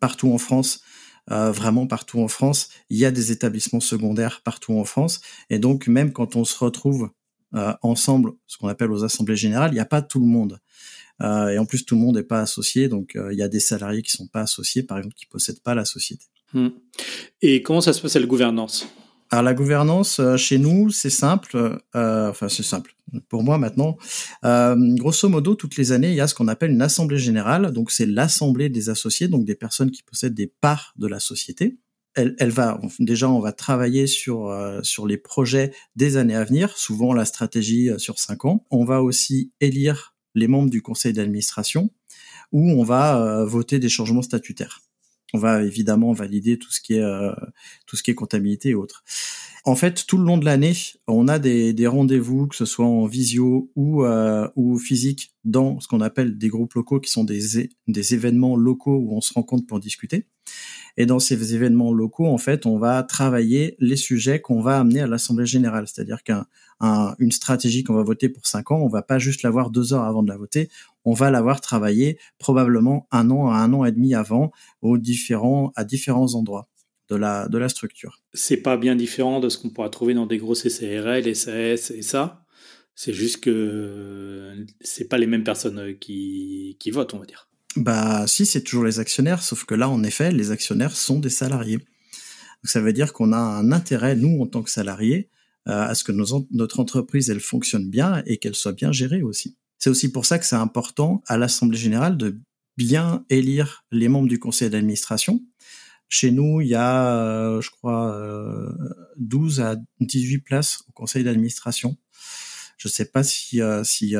partout 0.00 0.32
en 0.32 0.38
France, 0.38 0.80
euh, 1.30 1.52
vraiment 1.52 1.86
partout 1.86 2.20
en 2.20 2.28
France. 2.28 2.68
Il 2.90 2.98
y 2.98 3.04
a 3.04 3.10
des 3.10 3.30
établissements 3.30 3.80
secondaires 3.80 4.40
partout 4.42 4.74
en 4.74 4.84
France. 4.84 5.20
Et 5.50 5.58
donc, 5.58 5.86
même 5.86 6.12
quand 6.12 6.34
on 6.36 6.44
se 6.44 6.58
retrouve 6.58 7.10
euh, 7.54 7.72
ensemble, 7.82 8.32
ce 8.46 8.58
qu'on 8.58 8.68
appelle 8.68 8.90
aux 8.90 9.04
assemblées 9.04 9.36
générales, 9.36 9.70
il 9.70 9.74
n'y 9.74 9.80
a 9.80 9.86
pas 9.86 10.02
tout 10.02 10.20
le 10.20 10.26
monde. 10.26 10.58
Euh, 11.22 11.50
et 11.50 11.58
en 11.58 11.66
plus, 11.66 11.84
tout 11.84 11.94
le 11.94 12.00
monde 12.00 12.16
n'est 12.16 12.22
pas 12.24 12.40
associé. 12.40 12.88
Donc, 12.88 13.16
il 13.30 13.38
y 13.38 13.42
a 13.42 13.48
des 13.48 13.60
salariés 13.60 14.02
qui 14.02 14.10
sont 14.10 14.26
pas 14.26 14.40
associés, 14.40 14.82
par 14.82 14.98
exemple, 14.98 15.14
qui 15.14 15.26
possèdent 15.26 15.62
pas 15.62 15.74
la 15.74 15.84
société. 15.84 16.26
Hmm. 16.54 16.68
Et 17.40 17.62
comment 17.62 17.80
ça 17.80 17.92
se 17.92 18.02
passe 18.02 18.16
à 18.16 18.20
la 18.20 18.26
gouvernance? 18.26 18.88
Alors 19.32 19.44
la 19.44 19.54
gouvernance 19.54 20.20
euh, 20.20 20.36
chez 20.36 20.58
nous, 20.58 20.90
c'est 20.90 21.08
simple. 21.08 21.80
Euh, 21.96 22.28
enfin, 22.28 22.50
c'est 22.50 22.62
simple 22.62 22.94
pour 23.30 23.42
moi 23.42 23.56
maintenant. 23.56 23.96
Euh, 24.44 24.76
grosso 24.96 25.26
modo, 25.26 25.54
toutes 25.54 25.76
les 25.76 25.90
années, 25.90 26.10
il 26.10 26.14
y 26.14 26.20
a 26.20 26.26
ce 26.28 26.34
qu'on 26.34 26.48
appelle 26.48 26.70
une 26.70 26.82
assemblée 26.82 27.16
générale. 27.16 27.72
Donc 27.72 27.90
c'est 27.90 28.04
l'assemblée 28.04 28.68
des 28.68 28.90
associés, 28.90 29.28
donc 29.28 29.46
des 29.46 29.54
personnes 29.54 29.90
qui 29.90 30.02
possèdent 30.02 30.34
des 30.34 30.52
parts 30.60 30.92
de 30.98 31.06
la 31.06 31.18
société. 31.18 31.78
Elle, 32.14 32.36
elle 32.38 32.50
va 32.50 32.78
déjà, 33.00 33.30
on 33.30 33.40
va 33.40 33.52
travailler 33.52 34.06
sur 34.06 34.48
euh, 34.48 34.82
sur 34.82 35.06
les 35.06 35.16
projets 35.16 35.72
des 35.96 36.18
années 36.18 36.36
à 36.36 36.44
venir. 36.44 36.76
Souvent 36.76 37.14
la 37.14 37.24
stratégie 37.24 37.88
sur 37.96 38.18
cinq 38.18 38.44
ans. 38.44 38.66
On 38.70 38.84
va 38.84 39.02
aussi 39.02 39.50
élire 39.62 40.14
les 40.34 40.46
membres 40.46 40.68
du 40.68 40.82
conseil 40.82 41.14
d'administration, 41.14 41.88
où 42.52 42.70
on 42.70 42.82
va 42.84 43.44
voter 43.44 43.78
des 43.78 43.88
changements 43.88 44.22
statutaires 44.22 44.82
on 45.32 45.38
va 45.38 45.62
évidemment 45.62 46.12
valider 46.12 46.58
tout 46.58 46.70
ce 46.70 46.80
qui 46.80 46.94
est 46.94 47.02
euh, 47.02 47.32
tout 47.86 47.96
ce 47.96 48.02
qui 48.02 48.10
est 48.10 48.14
comptabilité 48.14 48.70
et 48.70 48.74
autres. 48.74 49.04
En 49.64 49.76
fait, 49.76 50.06
tout 50.06 50.18
le 50.18 50.24
long 50.24 50.38
de 50.38 50.44
l'année, 50.44 50.74
on 51.06 51.28
a 51.28 51.38
des, 51.38 51.72
des 51.72 51.86
rendez-vous, 51.86 52.48
que 52.48 52.56
ce 52.56 52.64
soit 52.64 52.86
en 52.86 53.06
visio 53.06 53.70
ou 53.76 54.04
euh, 54.04 54.48
ou 54.56 54.78
physique, 54.78 55.34
dans 55.44 55.80
ce 55.80 55.88
qu'on 55.88 56.00
appelle 56.00 56.36
des 56.36 56.48
groupes 56.48 56.74
locaux, 56.74 57.00
qui 57.00 57.10
sont 57.10 57.24
des 57.24 57.70
des 57.88 58.14
événements 58.14 58.56
locaux 58.56 58.96
où 58.96 59.16
on 59.16 59.20
se 59.20 59.32
rencontre 59.32 59.66
pour 59.66 59.80
discuter. 59.80 60.26
Et 60.96 61.06
dans 61.06 61.18
ces 61.18 61.54
événements 61.54 61.92
locaux, 61.92 62.26
en 62.26 62.38
fait, 62.38 62.66
on 62.66 62.78
va 62.78 63.02
travailler 63.02 63.76
les 63.78 63.96
sujets 63.96 64.40
qu'on 64.40 64.60
va 64.60 64.78
amener 64.78 65.00
à 65.00 65.06
l'assemblée 65.06 65.46
générale. 65.46 65.86
C'est-à-dire 65.88 66.22
qu'une 66.22 66.44
un, 66.80 67.14
stratégie 67.30 67.82
qu'on 67.82 67.94
va 67.94 68.02
voter 68.02 68.28
pour 68.28 68.46
cinq 68.46 68.70
ans, 68.70 68.80
on 68.80 68.88
va 68.88 69.02
pas 69.02 69.18
juste 69.18 69.42
l'avoir 69.42 69.70
deux 69.70 69.94
heures 69.94 70.04
avant 70.04 70.22
de 70.22 70.28
la 70.28 70.36
voter 70.36 70.68
on 71.04 71.12
va 71.12 71.30
l'avoir 71.30 71.60
travaillé 71.60 72.18
probablement 72.38 73.08
un 73.10 73.30
an 73.30 73.50
à 73.50 73.56
un 73.56 73.72
an 73.72 73.84
et 73.84 73.92
demi 73.92 74.14
avant 74.14 74.52
aux 74.80 74.98
différents, 74.98 75.72
à 75.76 75.84
différents 75.84 76.34
endroits 76.34 76.68
de 77.08 77.16
la, 77.16 77.48
de 77.48 77.58
la 77.58 77.68
structure. 77.68 78.20
C'est 78.32 78.58
pas 78.58 78.76
bien 78.76 78.96
différent 78.96 79.40
de 79.40 79.48
ce 79.48 79.58
qu'on 79.58 79.70
pourra 79.70 79.90
trouver 79.90 80.14
dans 80.14 80.26
des 80.26 80.38
gros 80.38 80.54
CCRL, 80.54 81.34
SAS 81.34 81.90
et 81.90 82.02
ça. 82.02 82.44
C'est 82.94 83.12
juste 83.12 83.42
que 83.42 84.54
c'est 84.80 85.08
pas 85.08 85.18
les 85.18 85.26
mêmes 85.26 85.44
personnes 85.44 85.98
qui, 85.98 86.76
qui 86.78 86.90
votent, 86.90 87.14
on 87.14 87.18
va 87.18 87.26
dire. 87.26 87.48
Bah 87.76 88.26
si, 88.26 88.44
c'est 88.44 88.62
toujours 88.62 88.84
les 88.84 89.00
actionnaires, 89.00 89.42
sauf 89.42 89.64
que 89.64 89.74
là, 89.74 89.88
en 89.88 90.02
effet, 90.04 90.30
les 90.30 90.50
actionnaires 90.50 90.94
sont 90.94 91.18
des 91.18 91.30
salariés. 91.30 91.78
Donc, 91.78 91.84
ça 92.64 92.80
veut 92.80 92.92
dire 92.92 93.12
qu'on 93.12 93.32
a 93.32 93.38
un 93.38 93.72
intérêt, 93.72 94.14
nous, 94.14 94.40
en 94.42 94.46
tant 94.46 94.62
que 94.62 94.70
salariés, 94.70 95.30
euh, 95.68 95.88
à 95.88 95.94
ce 95.94 96.04
que 96.04 96.12
notre 96.12 96.80
entreprise, 96.80 97.30
elle 97.30 97.40
fonctionne 97.40 97.88
bien 97.88 98.22
et 98.26 98.36
qu'elle 98.36 98.54
soit 98.54 98.72
bien 98.72 98.92
gérée 98.92 99.22
aussi. 99.22 99.56
C'est 99.82 99.90
aussi 99.90 100.12
pour 100.12 100.26
ça 100.26 100.38
que 100.38 100.46
c'est 100.46 100.54
important 100.54 101.24
à 101.26 101.36
l'Assemblée 101.36 101.76
générale 101.76 102.16
de 102.16 102.40
bien 102.76 103.24
élire 103.30 103.84
les 103.90 104.06
membres 104.06 104.28
du 104.28 104.38
conseil 104.38 104.70
d'administration. 104.70 105.42
Chez 106.08 106.30
nous, 106.30 106.60
il 106.60 106.68
y 106.68 106.76
a, 106.76 107.16
euh, 107.16 107.60
je 107.60 107.68
crois, 107.72 108.16
12 109.16 109.58
euh, 109.58 109.64
à 109.64 109.76
18 109.98 110.38
places 110.38 110.84
au 110.88 110.92
conseil 110.92 111.24
d'administration. 111.24 111.96
Je 112.76 112.86
ne 112.86 112.92
sais 112.92 113.06
pas 113.06 113.24
si, 113.24 113.60
euh, 113.60 113.82
si, 113.82 114.14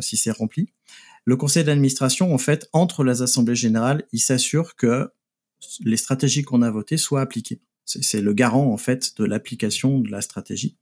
si 0.00 0.18
c'est 0.18 0.32
rempli. 0.32 0.68
Le 1.24 1.36
conseil 1.38 1.64
d'administration, 1.64 2.34
en 2.34 2.38
fait, 2.38 2.68
entre 2.74 3.02
les 3.02 3.22
assemblées 3.22 3.56
générales, 3.56 4.06
il 4.12 4.20
s'assure 4.20 4.76
que 4.76 5.10
les 5.80 5.96
stratégies 5.96 6.42
qu'on 6.42 6.60
a 6.60 6.70
votées 6.70 6.98
soient 6.98 7.22
appliquées. 7.22 7.62
C'est 7.86 8.20
le 8.20 8.34
garant, 8.34 8.70
en 8.70 8.76
fait, 8.76 9.16
de 9.16 9.24
l'application 9.24 9.98
de 9.98 10.10
la 10.10 10.20
stratégie. 10.20 10.76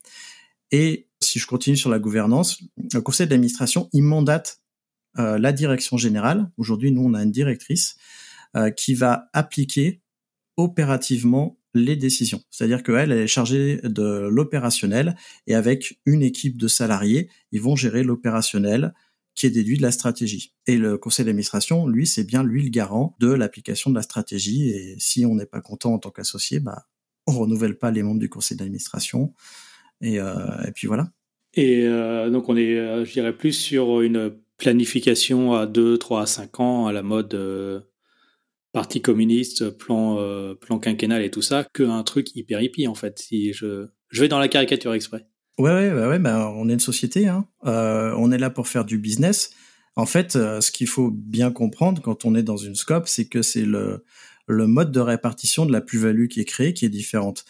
Et 0.72 1.06
si 1.24 1.38
je 1.38 1.46
continue 1.46 1.76
sur 1.76 1.90
la 1.90 1.98
gouvernance, 1.98 2.62
le 2.92 3.00
conseil 3.00 3.26
d'administration, 3.26 3.88
il 3.92 4.02
mandate 4.02 4.60
euh, 5.18 5.38
la 5.38 5.52
direction 5.52 5.96
générale. 5.96 6.50
Aujourd'hui, 6.56 6.92
nous, 6.92 7.02
on 7.02 7.14
a 7.14 7.22
une 7.22 7.32
directrice 7.32 7.96
euh, 8.56 8.70
qui 8.70 8.94
va 8.94 9.28
appliquer 9.32 10.02
opérativement 10.56 11.58
les 11.74 11.96
décisions. 11.96 12.40
C'est-à-dire 12.50 12.82
qu'elle, 12.82 13.10
elle 13.10 13.18
est 13.18 13.26
chargée 13.26 13.80
de 13.82 14.28
l'opérationnel 14.30 15.16
et 15.46 15.54
avec 15.54 16.00
une 16.06 16.22
équipe 16.22 16.56
de 16.56 16.68
salariés, 16.68 17.28
ils 17.50 17.60
vont 17.60 17.74
gérer 17.74 18.04
l'opérationnel 18.04 18.94
qui 19.34 19.46
est 19.46 19.50
déduit 19.50 19.76
de 19.76 19.82
la 19.82 19.90
stratégie. 19.90 20.54
Et 20.66 20.76
le 20.76 20.96
conseil 20.96 21.24
d'administration, 21.24 21.88
lui, 21.88 22.06
c'est 22.06 22.24
bien 22.24 22.44
lui 22.44 22.62
le 22.62 22.70
garant 22.70 23.16
de 23.18 23.32
l'application 23.32 23.90
de 23.90 23.96
la 23.96 24.02
stratégie. 24.02 24.70
Et 24.70 24.94
si 24.98 25.26
on 25.26 25.34
n'est 25.34 25.46
pas 25.46 25.60
content 25.60 25.94
en 25.94 25.98
tant 25.98 26.10
qu'associé, 26.10 26.60
bah, 26.60 26.86
on 27.26 27.32
renouvelle 27.32 27.76
pas 27.76 27.90
les 27.90 28.02
membres 28.02 28.20
du 28.20 28.28
conseil 28.28 28.56
d'administration. 28.56 29.34
Et, 30.04 30.20
euh, 30.20 30.34
et 30.68 30.72
puis 30.72 30.86
voilà. 30.86 31.08
Et 31.54 31.84
euh, 31.86 32.30
donc 32.30 32.48
on 32.48 32.56
est, 32.56 32.76
euh, 32.76 33.04
je 33.04 33.12
dirais, 33.12 33.32
plus 33.32 33.52
sur 33.52 34.02
une 34.02 34.34
planification 34.58 35.54
à 35.54 35.66
2, 35.66 35.98
3, 35.98 36.22
à 36.22 36.26
5 36.26 36.60
ans 36.60 36.86
à 36.86 36.92
la 36.92 37.02
mode 37.02 37.84
parti 38.72 39.00
communiste, 39.00 39.70
plan, 39.70 40.54
plan 40.60 40.78
quinquennal 40.78 41.22
et 41.22 41.30
tout 41.30 41.42
ça, 41.42 41.66
qu'un 41.74 42.02
truc 42.02 42.36
hyper 42.36 42.60
hippie 42.60 42.86
en 42.86 42.94
fait. 42.94 43.18
Si 43.18 43.52
je, 43.52 43.86
je 44.10 44.20
vais 44.20 44.28
dans 44.28 44.38
la 44.38 44.48
caricature 44.48 44.94
exprès. 44.94 45.26
Ouais, 45.58 45.70
ouais, 45.70 45.92
ouais, 45.92 46.06
ouais 46.06 46.18
bah, 46.18 46.52
on 46.54 46.68
est 46.68 46.72
une 46.72 46.80
société, 46.80 47.26
hein. 47.28 47.46
on 47.62 48.30
est 48.30 48.38
là 48.38 48.50
pour 48.50 48.68
faire 48.68 48.84
du 48.84 48.98
business. 48.98 49.50
En 49.96 50.06
fait, 50.06 50.32
ce 50.32 50.70
qu'il 50.70 50.88
faut 50.88 51.10
bien 51.10 51.50
comprendre 51.50 52.00
quand 52.00 52.24
on 52.24 52.34
est 52.34 52.42
dans 52.42 52.56
une 52.56 52.74
scope, 52.74 53.08
c'est 53.08 53.26
que 53.26 53.42
c'est 53.42 53.64
le, 53.64 54.04
le 54.46 54.66
mode 54.66 54.92
de 54.92 55.00
répartition 55.00 55.66
de 55.66 55.72
la 55.72 55.80
plus-value 55.80 56.26
qui 56.26 56.40
est 56.40 56.44
créé 56.44 56.74
qui 56.74 56.84
est 56.84 56.90
différente. 56.90 57.44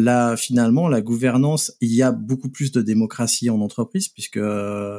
Là, 0.00 0.34
finalement, 0.34 0.88
la 0.88 1.02
gouvernance, 1.02 1.76
il 1.82 1.92
y 1.92 2.02
a 2.02 2.10
beaucoup 2.10 2.48
plus 2.48 2.72
de 2.72 2.80
démocratie 2.80 3.50
en 3.50 3.60
entreprise 3.60 4.08
puisque 4.08 4.38
euh, 4.38 4.98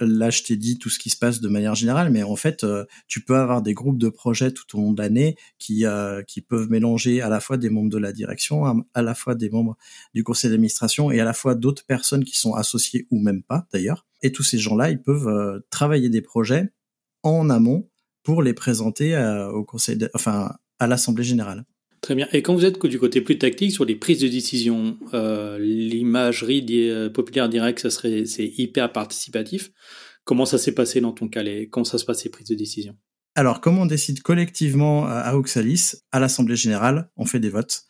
là, 0.00 0.28
je 0.28 0.42
t'ai 0.42 0.58
dit 0.58 0.78
tout 0.78 0.90
ce 0.90 0.98
qui 0.98 1.08
se 1.08 1.16
passe 1.16 1.40
de 1.40 1.48
manière 1.48 1.74
générale, 1.74 2.10
mais 2.10 2.22
en 2.22 2.36
fait, 2.36 2.62
euh, 2.62 2.84
tu 3.08 3.24
peux 3.24 3.36
avoir 3.36 3.62
des 3.62 3.72
groupes 3.72 3.96
de 3.96 4.10
projets 4.10 4.52
tout 4.52 4.76
au 4.76 4.82
long 4.82 4.92
de 4.92 5.00
l'année 5.00 5.36
qui 5.58 5.86
euh, 5.86 6.22
qui 6.24 6.42
peuvent 6.42 6.68
mélanger 6.68 7.22
à 7.22 7.30
la 7.30 7.40
fois 7.40 7.56
des 7.56 7.70
membres 7.70 7.88
de 7.88 7.96
la 7.96 8.12
direction, 8.12 8.84
à, 8.92 9.00
la 9.00 9.14
fois 9.14 9.34
des 9.34 9.48
membres 9.48 9.78
du 10.12 10.24
conseil 10.24 10.50
d'administration 10.50 11.10
et 11.10 11.20
à 11.20 11.24
la 11.24 11.32
fois 11.32 11.54
d'autres 11.54 11.86
personnes 11.86 12.24
qui 12.24 12.36
sont 12.36 12.52
associées 12.52 13.06
ou 13.10 13.18
même 13.20 13.42
pas 13.42 13.66
d'ailleurs. 13.72 14.04
Et 14.20 14.30
tous 14.30 14.42
ces 14.42 14.58
gens-là, 14.58 14.90
ils 14.90 15.00
peuvent 15.00 15.62
travailler 15.70 16.10
des 16.10 16.22
projets 16.22 16.68
en 17.22 17.48
amont 17.48 17.88
pour 18.22 18.42
les 18.42 18.52
présenter 18.52 19.16
au 19.54 19.64
conseil, 19.64 19.98
enfin 20.12 20.54
à 20.78 20.86
l'assemblée 20.86 21.24
générale. 21.24 21.64
Très 22.04 22.14
bien. 22.14 22.28
Et 22.34 22.42
quand 22.42 22.54
vous 22.54 22.66
êtes 22.66 22.84
du 22.84 22.98
côté 22.98 23.22
plus 23.22 23.38
tactique 23.38 23.72
sur 23.72 23.86
les 23.86 23.96
prises 23.96 24.20
de 24.20 24.28
décision, 24.28 24.98
euh, 25.14 25.58
l'imagerie 25.58 26.62
euh, 26.90 27.08
populaire 27.08 27.48
directe, 27.48 27.78
ça 27.78 27.88
serait 27.88 28.26
c'est 28.26 28.52
hyper 28.58 28.92
participatif. 28.92 29.70
Comment 30.24 30.44
ça 30.44 30.58
s'est 30.58 30.74
passé 30.74 31.00
dans 31.00 31.12
ton 31.12 31.28
cas 31.28 31.42
Comment 31.70 31.84
ça 31.84 31.96
se 31.96 32.04
passe 32.04 32.20
ces 32.20 32.28
prises 32.28 32.48
de 32.48 32.56
décision? 32.56 32.94
Alors, 33.34 33.62
comment 33.62 33.80
on 33.82 33.86
décide 33.86 34.20
collectivement 34.20 35.06
à 35.06 35.34
Oxalis, 35.34 35.94
à 36.12 36.20
l'Assemblée 36.20 36.56
générale, 36.56 37.08
on 37.16 37.24
fait 37.24 37.40
des 37.40 37.48
votes. 37.48 37.86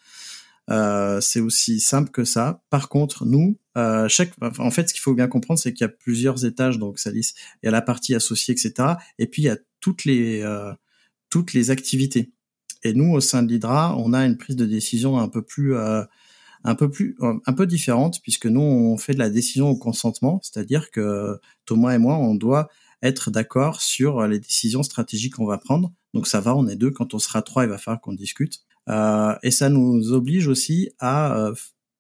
Euh, 0.70 1.20
c'est 1.20 1.40
aussi 1.40 1.80
simple 1.80 2.12
que 2.12 2.22
ça. 2.22 2.62
Par 2.70 2.88
contre, 2.88 3.24
nous, 3.24 3.58
euh, 3.76 4.06
chaque, 4.06 4.30
en 4.40 4.70
fait, 4.70 4.90
ce 4.90 4.94
qu'il 4.94 5.02
faut 5.02 5.14
bien 5.14 5.26
comprendre, 5.26 5.58
c'est 5.58 5.72
qu'il 5.72 5.82
y 5.82 5.90
a 5.90 5.92
plusieurs 5.92 6.44
étages 6.44 6.78
dans 6.78 6.86
Oxalis. 6.86 7.32
Il 7.64 7.66
y 7.66 7.68
a 7.68 7.72
la 7.72 7.82
partie 7.82 8.14
associée, 8.14 8.54
etc. 8.54 8.90
Et 9.18 9.26
puis 9.26 9.42
il 9.42 9.46
y 9.46 9.48
a 9.48 9.58
toutes 9.80 10.04
les 10.04 10.40
euh, 10.42 10.72
toutes 11.30 11.52
les 11.52 11.72
activités. 11.72 12.30
Et 12.84 12.92
nous, 12.92 13.12
au 13.12 13.20
sein 13.20 13.42
de 13.42 13.48
l'Hydra, 13.48 13.96
on 13.98 14.12
a 14.12 14.24
une 14.24 14.36
prise 14.36 14.56
de 14.56 14.66
décision 14.66 15.18
un 15.18 15.28
peu 15.28 15.42
plus, 15.42 15.74
euh, 15.74 16.02
un 16.62 16.74
peu 16.74 16.90
plus, 16.90 17.16
un 17.20 17.52
peu 17.52 17.66
différente, 17.66 18.20
puisque 18.22 18.46
nous, 18.46 18.60
on 18.60 18.96
fait 18.96 19.14
de 19.14 19.18
la 19.18 19.30
décision 19.30 19.70
au 19.70 19.76
consentement, 19.76 20.40
c'est-à-dire 20.42 20.90
que 20.90 21.38
Thomas 21.64 21.94
et 21.94 21.98
moi, 21.98 22.16
on 22.16 22.34
doit 22.34 22.68
être 23.02 23.30
d'accord 23.30 23.80
sur 23.80 24.26
les 24.26 24.40
décisions 24.40 24.82
stratégiques 24.82 25.34
qu'on 25.34 25.46
va 25.46 25.58
prendre. 25.58 25.92
Donc 26.14 26.26
ça 26.26 26.40
va, 26.40 26.56
on 26.56 26.66
est 26.68 26.76
deux. 26.76 26.90
Quand 26.90 27.14
on 27.14 27.18
sera 27.18 27.42
trois, 27.42 27.64
il 27.64 27.68
va 27.68 27.78
falloir 27.78 28.00
qu'on 28.00 28.14
discute. 28.14 28.60
Euh, 28.88 29.34
et 29.42 29.50
ça 29.50 29.68
nous 29.68 30.12
oblige 30.12 30.46
aussi 30.46 30.90
à 30.98 31.36
euh, 31.36 31.54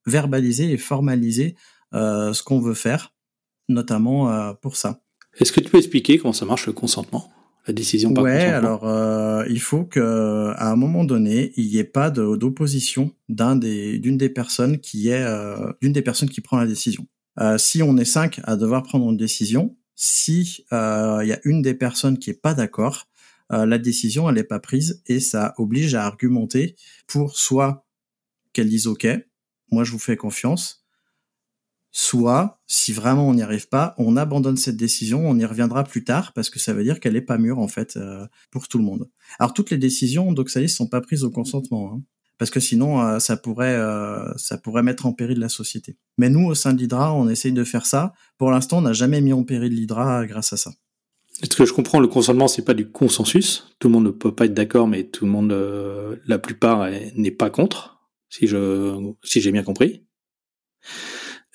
verbaliser 0.06 0.70
et 0.70 0.78
formaliser 0.78 1.56
euh, 1.94 2.32
ce 2.32 2.42
qu'on 2.42 2.60
veut 2.60 2.74
faire, 2.74 3.14
notamment 3.68 4.30
euh, 4.30 4.52
pour 4.54 4.76
ça. 4.76 5.02
Est-ce 5.38 5.52
que 5.52 5.60
tu 5.60 5.70
peux 5.70 5.78
expliquer 5.78 6.18
comment 6.18 6.32
ça 6.32 6.46
marche 6.46 6.66
le 6.66 6.72
consentement? 6.72 7.30
La 7.66 7.72
décision 7.72 8.12
par 8.12 8.24
ouais, 8.24 8.44
alors 8.44 8.86
euh, 8.86 9.44
il 9.48 9.60
faut 9.60 9.84
que 9.84 10.52
à 10.56 10.70
un 10.70 10.76
moment 10.76 11.04
donné, 11.04 11.52
il 11.56 11.68
n'y 11.68 11.78
ait 11.78 11.84
pas 11.84 12.10
d'opposition 12.10 13.12
d'un 13.28 13.56
des 13.56 13.98
d'une 13.98 14.18
des 14.18 14.28
personnes 14.28 14.78
qui 14.78 15.08
est 15.08 15.22
euh, 15.22 15.72
d'une 15.80 15.92
des 15.92 16.02
personnes 16.02 16.28
qui 16.28 16.40
prend 16.40 16.58
la 16.58 16.66
décision. 16.66 17.06
Euh, 17.40 17.58
si 17.58 17.82
on 17.82 17.96
est 17.96 18.04
cinq 18.04 18.40
à 18.44 18.56
devoir 18.56 18.82
prendre 18.82 19.10
une 19.10 19.16
décision, 19.16 19.76
si 19.96 20.64
euh, 20.72 21.20
il 21.22 21.28
y 21.28 21.32
a 21.32 21.40
une 21.44 21.62
des 21.62 21.74
personnes 21.74 22.18
qui 22.18 22.30
est 22.30 22.40
pas 22.40 22.54
d'accord, 22.54 23.08
euh, 23.52 23.66
la 23.66 23.78
décision 23.78 24.28
elle 24.28 24.38
est 24.38 24.44
pas 24.44 24.60
prise 24.60 25.02
et 25.06 25.20
ça 25.20 25.54
oblige 25.58 25.94
à 25.94 26.04
argumenter 26.04 26.76
pour 27.06 27.36
soit 27.36 27.86
qu'elle 28.52 28.68
dise 28.68 28.86
OK, 28.86 29.06
moi 29.70 29.84
je 29.84 29.92
vous 29.92 29.98
fais 29.98 30.16
confiance, 30.16 30.83
soit, 31.96 32.58
si 32.66 32.92
vraiment 32.92 33.28
on 33.28 33.34
n'y 33.34 33.42
arrive 33.42 33.68
pas, 33.68 33.94
on 33.98 34.16
abandonne 34.16 34.56
cette 34.56 34.76
décision, 34.76 35.28
on 35.28 35.38
y 35.38 35.44
reviendra 35.44 35.84
plus 35.84 36.02
tard 36.02 36.32
parce 36.32 36.50
que 36.50 36.58
ça 36.58 36.72
veut 36.72 36.82
dire 36.82 36.98
qu'elle 36.98 37.14
est 37.14 37.20
pas 37.20 37.38
mûre 37.38 37.60
en 37.60 37.68
fait 37.68 37.96
euh, 37.96 38.26
pour 38.50 38.66
tout 38.66 38.78
le 38.78 38.84
monde. 38.84 39.08
Alors 39.38 39.54
toutes 39.54 39.70
les 39.70 39.78
décisions 39.78 40.32
d'Oxalis 40.32 40.70
sont 40.70 40.88
pas 40.88 41.00
prises 41.00 41.22
au 41.22 41.30
consentement, 41.30 41.92
hein, 41.94 42.02
parce 42.36 42.50
que 42.50 42.58
sinon 42.58 43.00
euh, 43.00 43.20
ça 43.20 43.36
pourrait 43.36 43.76
euh, 43.76 44.36
ça 44.36 44.58
pourrait 44.58 44.82
mettre 44.82 45.06
en 45.06 45.12
péril 45.12 45.38
la 45.38 45.48
société. 45.48 45.96
Mais 46.18 46.28
nous 46.30 46.44
au 46.44 46.56
sein 46.56 46.72
de 46.72 46.80
l'Hydra, 46.80 47.14
on 47.14 47.28
essaye 47.28 47.52
de 47.52 47.62
faire 47.62 47.86
ça. 47.86 48.12
Pour 48.38 48.50
l'instant, 48.50 48.78
on 48.78 48.82
n'a 48.82 48.92
jamais 48.92 49.20
mis 49.20 49.32
en 49.32 49.44
péril 49.44 49.72
l'Hydra 49.72 50.26
grâce 50.26 50.52
à 50.52 50.56
ça. 50.56 50.72
Est-ce 51.44 51.54
que 51.54 51.64
je 51.64 51.72
comprends 51.72 52.00
le 52.00 52.08
consentement, 52.08 52.48
c'est 52.48 52.64
pas 52.64 52.74
du 52.74 52.90
consensus? 52.90 53.76
Tout 53.78 53.86
le 53.86 53.92
monde 53.92 54.06
ne 54.06 54.10
peut 54.10 54.34
pas 54.34 54.46
être 54.46 54.54
d'accord, 54.54 54.88
mais 54.88 55.04
tout 55.04 55.26
le 55.26 55.30
monde, 55.30 55.52
la 56.26 56.38
plupart, 56.38 56.88
n'est 57.16 57.30
pas 57.32 57.50
contre. 57.50 58.00
Si 58.30 58.48
je 58.48 59.12
si 59.22 59.40
j'ai 59.40 59.52
bien 59.52 59.62
compris. 59.62 60.04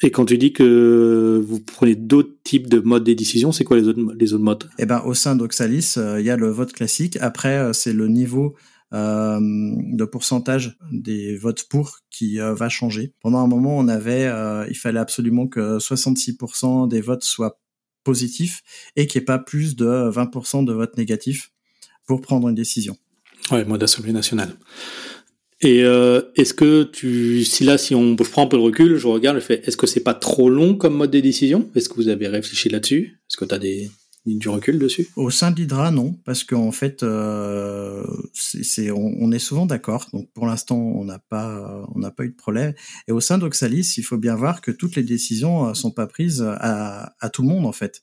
Et 0.02 0.12
quand 0.12 0.26
tu 0.26 0.38
dis 0.38 0.54
que 0.54 1.44
vous 1.46 1.60
prenez 1.60 1.96
d'autres 1.96 2.34
types 2.44 2.70
de 2.70 2.80
modes 2.80 3.04
de 3.04 3.14
décision, 3.14 3.52
c'est 3.52 3.66
quoi 3.66 3.78
les 3.78 3.88
autres, 3.88 4.00
les 4.18 4.34
autres 4.34 4.44
modes? 4.44 4.70
Eh 4.78 4.86
ben, 4.86 5.02
au 5.06 5.14
sein 5.14 5.36
d'Oxalis, 5.36 5.96
euh, 5.98 6.20
il 6.20 6.26
y 6.26 6.30
a 6.30 6.38
le 6.38 6.50
vote 6.50 6.72
classique. 6.72 7.18
Après, 7.20 7.58
euh, 7.58 7.74
c'est 7.74 7.92
le 7.92 8.08
niveau 8.08 8.56
euh, 8.94 9.40
de 9.42 10.06
pourcentage 10.06 10.78
des 10.92 11.36
votes 11.36 11.66
pour 11.70 12.00
qui 12.10 12.38
va 12.38 12.70
changer. 12.70 13.14
Pendant 13.22 13.40
un 13.40 13.48
moment, 13.48 13.78
on 13.78 13.88
avait, 13.88 14.32
il 14.70 14.76
fallait 14.76 15.00
absolument 15.00 15.48
que 15.48 15.78
66% 15.78 16.88
des 16.88 17.02
votes 17.02 17.24
soient 17.24 17.60
positifs 18.04 18.62
et 18.96 19.06
qu'il 19.06 19.20
n'y 19.20 19.24
ait 19.24 19.26
pas 19.26 19.38
plus 19.38 19.76
de 19.76 19.86
20% 19.86 20.66
de 20.66 20.74
votes 20.74 20.98
négatifs 20.98 21.52
pour 22.08 22.22
prendre 22.22 22.50
une 22.50 22.56
décision. 22.56 22.98
Ouais, 23.52 23.66
mode 23.66 23.84
Assemblée 23.84 24.14
nationale. 24.14 24.56
Et 25.62 25.84
euh, 25.84 26.22
est-ce 26.36 26.54
que 26.54 26.84
tu, 26.84 27.44
si 27.44 27.66
là, 27.66 27.78
si 27.78 27.94
on, 27.94 28.16
je 28.18 28.30
prends 28.30 28.44
un 28.44 28.48
peu 28.48 28.58
de 28.58 28.62
recul, 28.62 28.96
je 28.98 29.08
regarde, 29.08 29.38
je 29.38 29.44
fais, 29.44 29.62
est-ce 29.66 29.76
que 29.76 29.88
c'est 29.88 30.04
pas 30.04 30.14
trop 30.14 30.50
long 30.50 30.76
comme 30.76 30.96
mode 30.96 31.12
de 31.12 31.20
décision? 31.20 31.70
Est-ce 31.76 31.90
que 31.90 31.96
vous 31.96 32.08
avez 32.08 32.28
réfléchi 32.30 32.70
là-dessus? 32.70 33.20
Est-ce 33.30 33.36
que 33.36 33.44
tu 33.44 33.54
as 33.54 33.60
des, 33.60 33.92
du 34.26 34.48
recul 34.48 34.80
dessus? 34.80 35.10
Au 35.18 35.30
sein 35.30 35.52
de 35.52 35.58
l'Hydra, 35.58 35.92
non, 35.92 36.14
parce 36.24 36.46
qu'en 36.46 36.72
fait, 36.72 37.04
euh, 37.04 38.06
c'est, 38.34 38.90
on, 38.92 39.16
on, 39.20 39.32
est 39.34 39.40
souvent 39.40 39.66
d'accord. 39.66 40.08
Donc 40.14 40.32
pour 40.32 40.46
l'instant, 40.46 40.78
on 40.78 41.04
n'a 41.04 41.20
pas, 41.20 41.86
on 41.94 42.00
n'a 42.00 42.12
pas 42.12 42.24
eu 42.24 42.30
de 42.30 42.36
problème. 42.36 42.74
Et 43.10 43.12
au 43.12 43.20
sein 43.20 43.38
d'Oxalis, 43.38 43.96
il 43.98 44.04
faut 44.04 44.18
bien 44.18 44.36
voir 44.36 44.62
que 44.62 44.72
toutes 44.72 44.96
les 44.96 45.04
décisions 45.04 45.68
euh, 45.68 45.74
sont 45.74 45.92
pas 45.92 46.08
prises 46.08 46.42
à, 46.42 47.16
à 47.20 47.30
tout 47.30 47.42
le 47.42 47.50
monde 47.50 47.66
en 47.66 47.74
fait. 47.74 48.02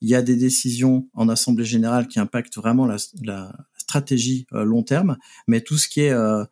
Il 0.00 0.08
y 0.08 0.14
a 0.14 0.22
des 0.22 0.36
décisions 0.36 1.08
en 1.12 1.28
assemblée 1.28 1.64
générale 1.64 2.06
qui 2.08 2.18
impactent 2.18 2.56
vraiment 2.56 2.86
la, 2.86 2.96
la 3.22 3.52
stratégie 3.76 4.46
euh, 4.52 4.64
long 4.64 4.82
terme, 4.82 5.16
mais 5.46 5.60
tout 5.60 5.76
ce 5.76 5.88
qui 5.88 6.02
est 6.02 6.12
euh, 6.12 6.44
euh, 6.44 6.46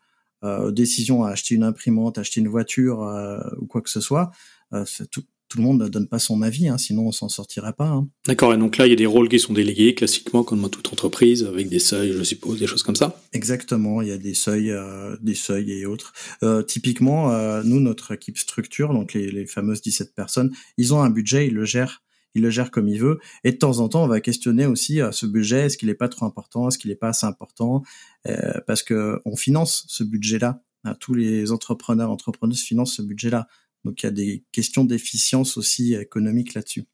décision 0.70 1.24
à 1.24 1.30
acheter 1.30 1.54
une 1.54 1.62
imprimante, 1.62 2.18
acheter 2.18 2.40
une 2.40 2.48
voiture 2.48 3.02
euh, 3.02 3.38
ou 3.60 3.66
quoi 3.66 3.80
que 3.82 3.90
ce 3.90 4.00
soit, 4.00 4.30
euh, 4.72 4.84
tout, 5.10 5.22
tout, 5.48 5.58
le 5.58 5.62
monde 5.62 5.80
ne 5.80 5.88
donne 5.88 6.08
pas 6.08 6.18
son 6.18 6.42
avis, 6.42 6.68
hein, 6.68 6.78
sinon 6.78 7.06
on 7.06 7.12
s'en 7.12 7.28
sortirait 7.28 7.72
pas. 7.72 7.86
Hein. 7.86 8.08
D'accord, 8.26 8.52
et 8.52 8.58
donc 8.58 8.76
là 8.76 8.86
il 8.86 8.90
y 8.90 8.92
a 8.92 8.96
des 8.96 9.06
rôles 9.06 9.28
qui 9.28 9.38
sont 9.38 9.52
délégués 9.52 9.94
classiquement 9.94 10.42
comme 10.42 10.62
dans 10.62 10.68
toute 10.68 10.92
entreprise, 10.92 11.44
avec 11.44 11.68
des 11.68 11.78
seuils, 11.78 12.12
je 12.12 12.22
suppose, 12.22 12.58
des 12.58 12.66
choses 12.66 12.82
comme 12.82 12.96
ça? 12.96 13.20
Exactement, 13.32 14.02
il 14.02 14.08
y 14.08 14.12
a 14.12 14.18
des 14.18 14.34
seuils, 14.34 14.70
euh, 14.70 15.16
des 15.20 15.34
seuils 15.34 15.72
et 15.72 15.86
autres. 15.86 16.12
Euh, 16.42 16.62
typiquement, 16.62 17.32
euh, 17.32 17.62
nous 17.64 17.80
notre 17.80 18.12
équipe 18.12 18.38
structure, 18.38 18.92
donc 18.92 19.12
les, 19.12 19.30
les 19.30 19.46
fameuses 19.46 19.82
17 19.82 20.14
personnes, 20.14 20.52
ils 20.78 20.94
ont 20.94 21.00
un 21.00 21.10
budget, 21.10 21.46
ils 21.46 21.54
le 21.54 21.64
gèrent 21.64 22.02
il 22.36 22.42
le 22.42 22.50
gère 22.50 22.70
comme 22.70 22.88
il 22.88 23.00
veut. 23.00 23.18
Et 23.42 23.52
de 23.52 23.56
temps 23.56 23.80
en 23.80 23.88
temps, 23.88 24.04
on 24.04 24.08
va 24.08 24.20
questionner 24.20 24.66
aussi 24.66 25.00
euh, 25.00 25.10
ce 25.10 25.26
budget, 25.26 25.66
est-ce 25.66 25.76
qu'il 25.76 25.88
n'est 25.88 25.94
pas 25.94 26.08
trop 26.08 26.26
important, 26.26 26.68
est-ce 26.68 26.78
qu'il 26.78 26.90
n'est 26.90 26.96
pas 26.96 27.08
assez 27.08 27.26
important, 27.26 27.82
euh, 28.28 28.52
parce 28.66 28.82
que 28.82 29.20
on 29.24 29.36
finance 29.36 29.84
ce 29.88 30.04
budget-là. 30.04 30.62
Hein, 30.84 30.94
tous 31.00 31.14
les 31.14 31.50
entrepreneurs, 31.50 32.10
entrepreneuses 32.10 32.62
financent 32.62 32.96
ce 32.96 33.02
budget-là. 33.02 33.48
Donc 33.84 34.02
il 34.02 34.06
y 34.06 34.08
a 34.08 34.12
des 34.12 34.44
questions 34.52 34.84
d'efficience 34.84 35.56
aussi 35.56 35.94
économique 35.94 36.54
là-dessus. 36.54 36.84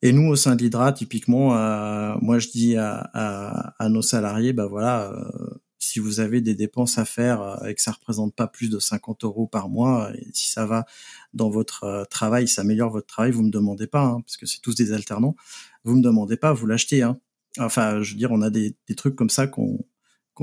Et 0.00 0.12
nous, 0.12 0.28
au 0.28 0.36
sein 0.36 0.54
de 0.54 0.62
l'Hydra, 0.62 0.92
typiquement, 0.92 1.56
euh, 1.56 2.14
moi 2.22 2.38
je 2.38 2.48
dis 2.48 2.76
à, 2.76 3.10
à, 3.12 3.74
à, 3.84 3.88
nos 3.88 4.02
salariés, 4.02 4.52
bah 4.52 4.66
voilà, 4.66 5.12
euh, 5.12 5.57
si 5.78 5.98
vous 5.98 6.20
avez 6.20 6.40
des 6.40 6.54
dépenses 6.54 6.98
à 6.98 7.04
faire 7.04 7.42
euh, 7.42 7.66
et 7.66 7.74
que 7.74 7.82
ça 7.82 7.92
représente 7.92 8.34
pas 8.34 8.46
plus 8.46 8.70
de 8.70 8.78
50 8.78 9.24
euros 9.24 9.46
par 9.46 9.68
mois, 9.68 10.10
et 10.14 10.26
si 10.32 10.50
ça 10.50 10.66
va 10.66 10.86
dans 11.34 11.50
votre 11.50 11.84
euh, 11.84 12.04
travail, 12.04 12.48
ça 12.48 12.62
améliore 12.62 12.90
votre 12.90 13.06
travail, 13.06 13.30
vous 13.30 13.42
me 13.42 13.50
demandez 13.50 13.86
pas, 13.86 14.04
hein, 14.04 14.20
parce 14.20 14.36
que 14.36 14.46
c'est 14.46 14.60
tous 14.60 14.74
des 14.74 14.92
alternants, 14.92 15.36
vous 15.84 15.96
me 15.96 16.02
demandez 16.02 16.36
pas, 16.36 16.52
vous 16.52 16.66
l'achetez. 16.66 17.02
Hein. 17.02 17.18
Enfin, 17.58 18.02
je 18.02 18.12
veux 18.12 18.18
dire, 18.18 18.32
on 18.32 18.42
a 18.42 18.50
des, 18.50 18.76
trucs 18.96 19.16
comme 19.16 19.30
ça, 19.30 19.46
qu'on, 19.46 19.84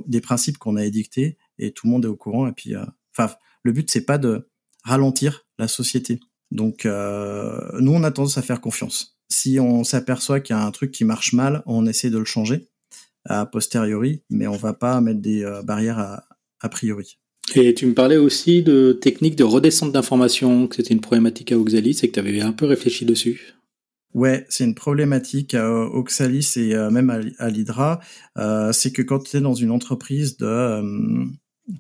des 0.08 0.21
principes 0.21 0.58
qu'on 0.58 0.76
a 0.76 0.86
édictés 0.86 1.38
et 1.58 1.71
tout 1.71 1.88
le 1.88 1.91
monde 1.91 2.06
est 2.06 2.10
au 2.10 2.15
courant. 2.15 2.48
Et 2.48 2.52
puis, 2.52 2.76
euh, 2.76 2.86
le 3.63 3.71
but 3.71 3.89
c'est 3.89 4.06
pas 4.06 4.17
de 4.17 4.50
ralentir 4.84 5.45
la 5.58 5.67
société. 5.67 6.19
Donc, 6.52 6.86
euh, 6.86 7.80
nous, 7.80 7.93
on 7.93 8.04
a 8.04 8.12
tendance 8.12 8.38
à 8.38 8.41
faire 8.41 8.62
confiance. 8.62 9.17
Si 9.30 9.60
on 9.60 9.84
s'aperçoit 9.84 10.39
qu'il 10.39 10.56
y 10.56 10.60
a 10.60 10.63
un 10.63 10.71
truc 10.71 10.91
qui 10.91 11.04
marche 11.04 11.34
mal, 11.34 11.63
on 11.65 11.88
essaie 11.88 12.10
de 12.10 12.19
le 12.19 12.26
changer 12.26 12.69
a 13.26 13.46
posteriori, 13.46 14.24
mais 14.30 14.48
on 14.48 14.58
va 14.58 14.74
pas 14.74 15.00
mettre 15.02 15.22
des 15.22 15.44
euh, 15.44 15.62
barrières 15.62 16.00
à, 16.00 16.24
a 16.62 16.70
priori. 16.70 17.20
Et 17.54 17.74
tu 17.74 17.86
me 17.86 17.94
parlais 17.94 18.18
aussi 18.18 18.64
de 18.64 18.98
techniques 19.00 19.36
de 19.36 19.44
redescente 19.44 19.92
d'informations, 19.92 20.68
que 20.68 20.78
c'était 20.78 20.94
une 20.94 21.02
problématique 21.02 21.52
à 21.52 21.60
Oxalis 21.60 22.00
et 22.02 22.08
que 22.08 22.14
tu 22.14 22.20
avais 22.20 22.42
un 22.42 22.52
peu 22.52 22.66
réfléchi 22.66 23.06
dessus. 23.06 23.56
Ouais, 24.16 24.46
c'est 24.50 24.64
une 24.64 24.76
problématique 24.76 25.54
à 25.54 25.70
Oxalis 25.70 26.54
et 26.56 26.74
euh, 26.74 26.90
même 26.90 27.10
à, 27.10 27.20
à 27.38 27.50
l'Hydra. 27.50 28.00
Euh, 28.38 28.72
c'est 28.72 28.92
que 28.92 29.02
quand 29.02 29.20
tu 29.20 29.38
es 29.38 29.42
dans 29.42 29.54
une 29.54 29.72
entreprise 29.72 30.38
de 30.38 30.46
euh, 30.46 31.26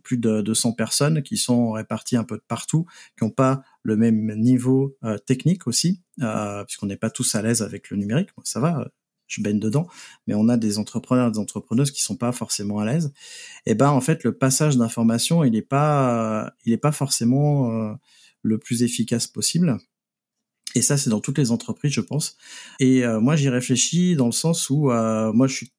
plus 0.03 0.17
de 0.17 0.41
200 0.41 0.73
personnes 0.73 1.23
qui 1.23 1.37
sont 1.37 1.71
réparties 1.71 2.17
un 2.17 2.25
peu 2.25 2.35
de 2.35 2.43
partout, 2.47 2.85
qui 3.17 3.23
n'ont 3.23 3.31
pas 3.31 3.63
le 3.83 3.95
même 3.95 4.35
niveau 4.35 4.97
euh, 5.05 5.17
technique 5.17 5.65
aussi, 5.65 6.01
puisqu'on 6.17 6.87
n'est 6.87 6.97
pas 6.97 7.09
tous 7.09 7.35
à 7.35 7.41
l'aise 7.41 7.61
avec 7.61 7.89
le 7.89 7.97
numérique. 7.97 8.29
Bon, 8.35 8.43
ça 8.43 8.59
va, 8.59 8.85
je 9.27 9.41
baigne 9.41 9.59
dedans, 9.59 9.87
mais 10.27 10.33
on 10.35 10.49
a 10.49 10.57
des 10.57 10.77
entrepreneurs, 10.77 11.31
des 11.31 11.39
entrepreneuses 11.39 11.91
qui 11.91 12.01
sont 12.01 12.17
pas 12.17 12.31
forcément 12.31 12.79
à 12.79 12.85
l'aise. 12.85 13.13
Et 13.65 13.75
ben 13.75 13.89
en 13.89 14.01
fait 14.01 14.23
le 14.23 14.37
passage 14.37 14.77
d'informations 14.77 15.43
il 15.43 15.55
est 15.55 15.61
pas, 15.61 16.53
il 16.65 16.73
est 16.73 16.77
pas 16.77 16.91
forcément 16.91 17.71
euh, 17.71 17.93
le 18.43 18.57
plus 18.57 18.83
efficace 18.83 19.27
possible. 19.27 19.77
Et 20.75 20.81
ça, 20.81 20.97
c'est 20.97 21.09
dans 21.09 21.21
toutes 21.21 21.37
les 21.37 21.51
entreprises, 21.51 21.93
je 21.93 22.01
pense. 22.01 22.35
Et 22.81 23.05
euh, 23.05 23.21
moi, 23.21 23.37
j'y 23.37 23.47
réfléchis 23.47 24.15
dans 24.17 24.25
le 24.25 24.33
sens 24.33 24.69
où, 24.69 24.91
euh, 24.91 25.31
moi, 25.31 25.47
je 25.47 25.55
suis 25.55 25.71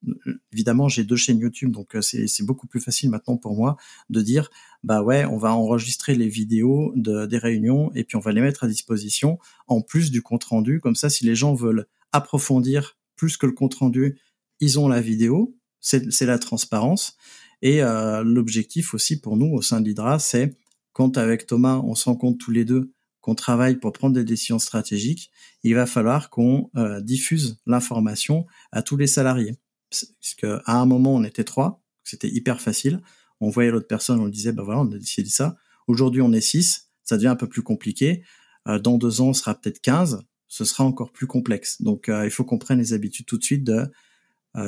évidemment, 0.52 0.88
j'ai 0.88 1.04
deux 1.04 1.16
chaînes 1.16 1.38
YouTube, 1.38 1.70
donc 1.70 1.94
euh, 1.94 2.00
c'est 2.00 2.42
beaucoup 2.44 2.66
plus 2.66 2.80
facile 2.80 3.10
maintenant 3.10 3.36
pour 3.36 3.54
moi 3.54 3.76
de 4.08 4.22
dire, 4.22 4.50
bah 4.82 5.02
ouais, 5.02 5.26
on 5.26 5.36
va 5.36 5.52
enregistrer 5.52 6.14
les 6.14 6.28
vidéos 6.28 6.94
de, 6.96 7.26
des 7.26 7.36
réunions 7.36 7.92
et 7.94 8.04
puis 8.04 8.16
on 8.16 8.20
va 8.20 8.32
les 8.32 8.40
mettre 8.40 8.64
à 8.64 8.68
disposition 8.68 9.38
en 9.66 9.82
plus 9.82 10.10
du 10.10 10.22
compte 10.22 10.44
rendu. 10.44 10.80
Comme 10.80 10.96
ça, 10.96 11.10
si 11.10 11.26
les 11.26 11.34
gens 11.34 11.54
veulent 11.54 11.86
approfondir 12.12 12.96
plus 13.16 13.36
que 13.36 13.46
le 13.46 13.52
compte 13.52 13.74
rendu, 13.74 14.18
ils 14.60 14.78
ont 14.78 14.88
la 14.88 15.00
vidéo, 15.00 15.56
c'est 15.80 16.26
la 16.26 16.38
transparence. 16.38 17.16
Et 17.62 17.82
euh, 17.82 18.22
l'objectif 18.22 18.94
aussi 18.94 19.20
pour 19.20 19.36
nous 19.36 19.52
au 19.52 19.62
sein 19.62 19.80
de 19.80 19.94
c'est 20.18 20.56
quand 20.92 21.18
avec 21.18 21.46
Thomas, 21.46 21.76
on 21.84 21.94
se 21.94 22.04
rend 22.06 22.16
compte 22.16 22.38
tous 22.38 22.50
les 22.50 22.64
deux 22.64 22.92
qu'on 23.20 23.34
travaille 23.34 23.76
pour 23.76 23.92
prendre 23.92 24.14
des 24.14 24.24
décisions 24.24 24.58
stratégiques, 24.58 25.30
il 25.64 25.74
va 25.74 25.84
falloir 25.84 26.30
qu'on 26.30 26.70
euh, 26.76 27.00
diffuse 27.00 27.58
l'information 27.66 28.46
à 28.70 28.82
tous 28.82 28.96
les 28.96 29.08
salariés. 29.08 29.56
Parce 29.90 30.34
qu'à 30.38 30.62
un 30.66 30.86
moment, 30.86 31.14
on 31.14 31.24
était 31.24 31.44
trois, 31.44 31.82
c'était 32.04 32.28
hyper 32.28 32.60
facile. 32.60 33.02
On 33.40 33.50
voyait 33.50 33.70
l'autre 33.70 33.88
personne, 33.88 34.20
on 34.20 34.28
disait, 34.28 34.52
ben 34.52 34.62
voilà, 34.62 34.80
on 34.80 34.92
a 34.92 34.98
décidé 34.98 35.28
ça. 35.28 35.56
Aujourd'hui, 35.88 36.22
on 36.22 36.32
est 36.32 36.40
six, 36.40 36.88
ça 37.02 37.16
devient 37.16 37.28
un 37.28 37.36
peu 37.36 37.48
plus 37.48 37.62
compliqué. 37.62 38.22
Euh, 38.68 38.78
dans 38.78 38.96
deux 38.96 39.20
ans, 39.20 39.28
on 39.28 39.34
sera 39.34 39.54
peut-être 39.54 39.80
15 39.80 40.22
ce 40.56 40.64
sera 40.64 40.84
encore 40.84 41.12
plus 41.12 41.26
complexe. 41.26 41.82
Donc, 41.82 42.08
euh, 42.08 42.24
il 42.24 42.30
faut 42.30 42.44
qu'on 42.44 42.58
prenne 42.58 42.78
les 42.78 42.94
habitudes 42.94 43.26
tout 43.26 43.36
de 43.36 43.44
suite 43.44 43.64
de 43.64 43.86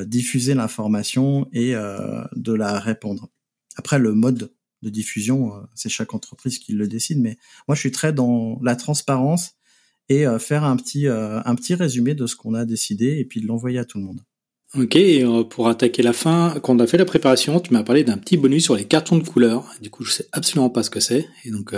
diffuser 0.04 0.52
l'information 0.52 1.48
et 1.54 1.72
de 1.72 2.52
la 2.52 2.78
répandre. 2.78 3.30
Après, 3.76 3.98
le 3.98 4.12
mode 4.12 4.52
de 4.82 4.90
diffusion, 4.90 5.66
c'est 5.74 5.88
chaque 5.88 6.12
entreprise 6.12 6.58
qui 6.58 6.74
le 6.74 6.86
décide, 6.86 7.20
mais 7.20 7.38
moi, 7.66 7.74
je 7.74 7.80
suis 7.80 7.90
très 7.90 8.12
dans 8.12 8.60
la 8.62 8.76
transparence 8.76 9.52
et 10.10 10.26
faire 10.40 10.64
un 10.64 10.76
petit, 10.76 11.06
un 11.08 11.54
petit 11.54 11.74
résumé 11.74 12.14
de 12.14 12.26
ce 12.26 12.36
qu'on 12.36 12.52
a 12.52 12.66
décidé 12.66 13.16
et 13.18 13.24
puis 13.24 13.40
de 13.40 13.46
l'envoyer 13.46 13.78
à 13.78 13.86
tout 13.86 13.96
le 13.96 14.04
monde. 14.04 14.20
Ok, 14.74 14.98
pour 15.48 15.68
attaquer 15.68 16.02
la 16.02 16.12
fin, 16.12 16.60
quand 16.62 16.76
on 16.76 16.80
a 16.80 16.86
fait 16.86 16.98
la 16.98 17.06
préparation, 17.06 17.58
tu 17.58 17.72
m'as 17.72 17.82
parlé 17.82 18.04
d'un 18.04 18.18
petit 18.18 18.36
bonus 18.36 18.64
sur 18.64 18.76
les 18.76 18.84
cartons 18.84 19.16
de 19.16 19.26
couleur. 19.26 19.74
Du 19.80 19.88
coup, 19.88 20.04
je 20.04 20.12
sais 20.12 20.28
absolument 20.32 20.68
pas 20.68 20.82
ce 20.82 20.90
que 20.90 21.00
c'est, 21.00 21.26
et 21.46 21.50
donc 21.50 21.72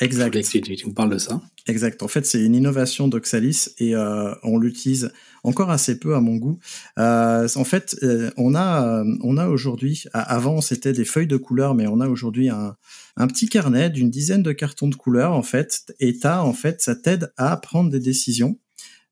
Exact. 0.00 0.40
Tu, 0.42 0.86
me 0.86 0.92
parles 0.94 1.10
de 1.10 1.18
ça. 1.18 1.42
Exact. 1.66 2.02
En 2.02 2.08
fait, 2.08 2.24
c'est 2.24 2.42
une 2.42 2.54
innovation 2.54 3.06
d'Oxalis 3.06 3.68
et 3.78 3.94
euh, 3.94 4.34
on 4.42 4.58
l'utilise 4.58 5.12
encore 5.44 5.70
assez 5.70 5.98
peu 5.98 6.14
à 6.14 6.20
mon 6.20 6.36
goût. 6.36 6.58
Euh, 6.98 7.46
en 7.54 7.64
fait, 7.64 7.96
euh, 8.02 8.30
on 8.38 8.54
a, 8.54 9.02
euh, 9.02 9.16
on 9.22 9.36
a 9.36 9.48
aujourd'hui, 9.48 10.04
avant 10.14 10.62
c'était 10.62 10.94
des 10.94 11.04
feuilles 11.04 11.26
de 11.26 11.36
couleur, 11.36 11.74
mais 11.74 11.86
on 11.86 12.00
a 12.00 12.08
aujourd'hui 12.08 12.48
un, 12.48 12.76
un 13.16 13.26
petit 13.26 13.48
carnet 13.48 13.90
d'une 13.90 14.10
dizaine 14.10 14.42
de 14.42 14.52
cartons 14.52 14.88
de 14.88 14.94
couleur 14.94 15.32
en 15.32 15.42
fait. 15.42 15.94
Et 16.00 16.18
t'as, 16.18 16.40
en 16.40 16.54
fait, 16.54 16.80
ça 16.80 16.96
t'aide 16.96 17.32
à 17.36 17.56
prendre 17.58 17.90
des 17.90 18.00
décisions. 18.00 18.58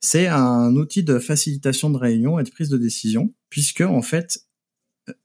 C'est 0.00 0.26
un 0.26 0.74
outil 0.74 1.02
de 1.02 1.18
facilitation 1.18 1.90
de 1.90 1.98
réunion 1.98 2.38
et 2.38 2.44
de 2.44 2.50
prise 2.50 2.70
de 2.70 2.78
décision, 2.78 3.34
puisque 3.50 3.82
en 3.82 4.02
fait, 4.02 4.40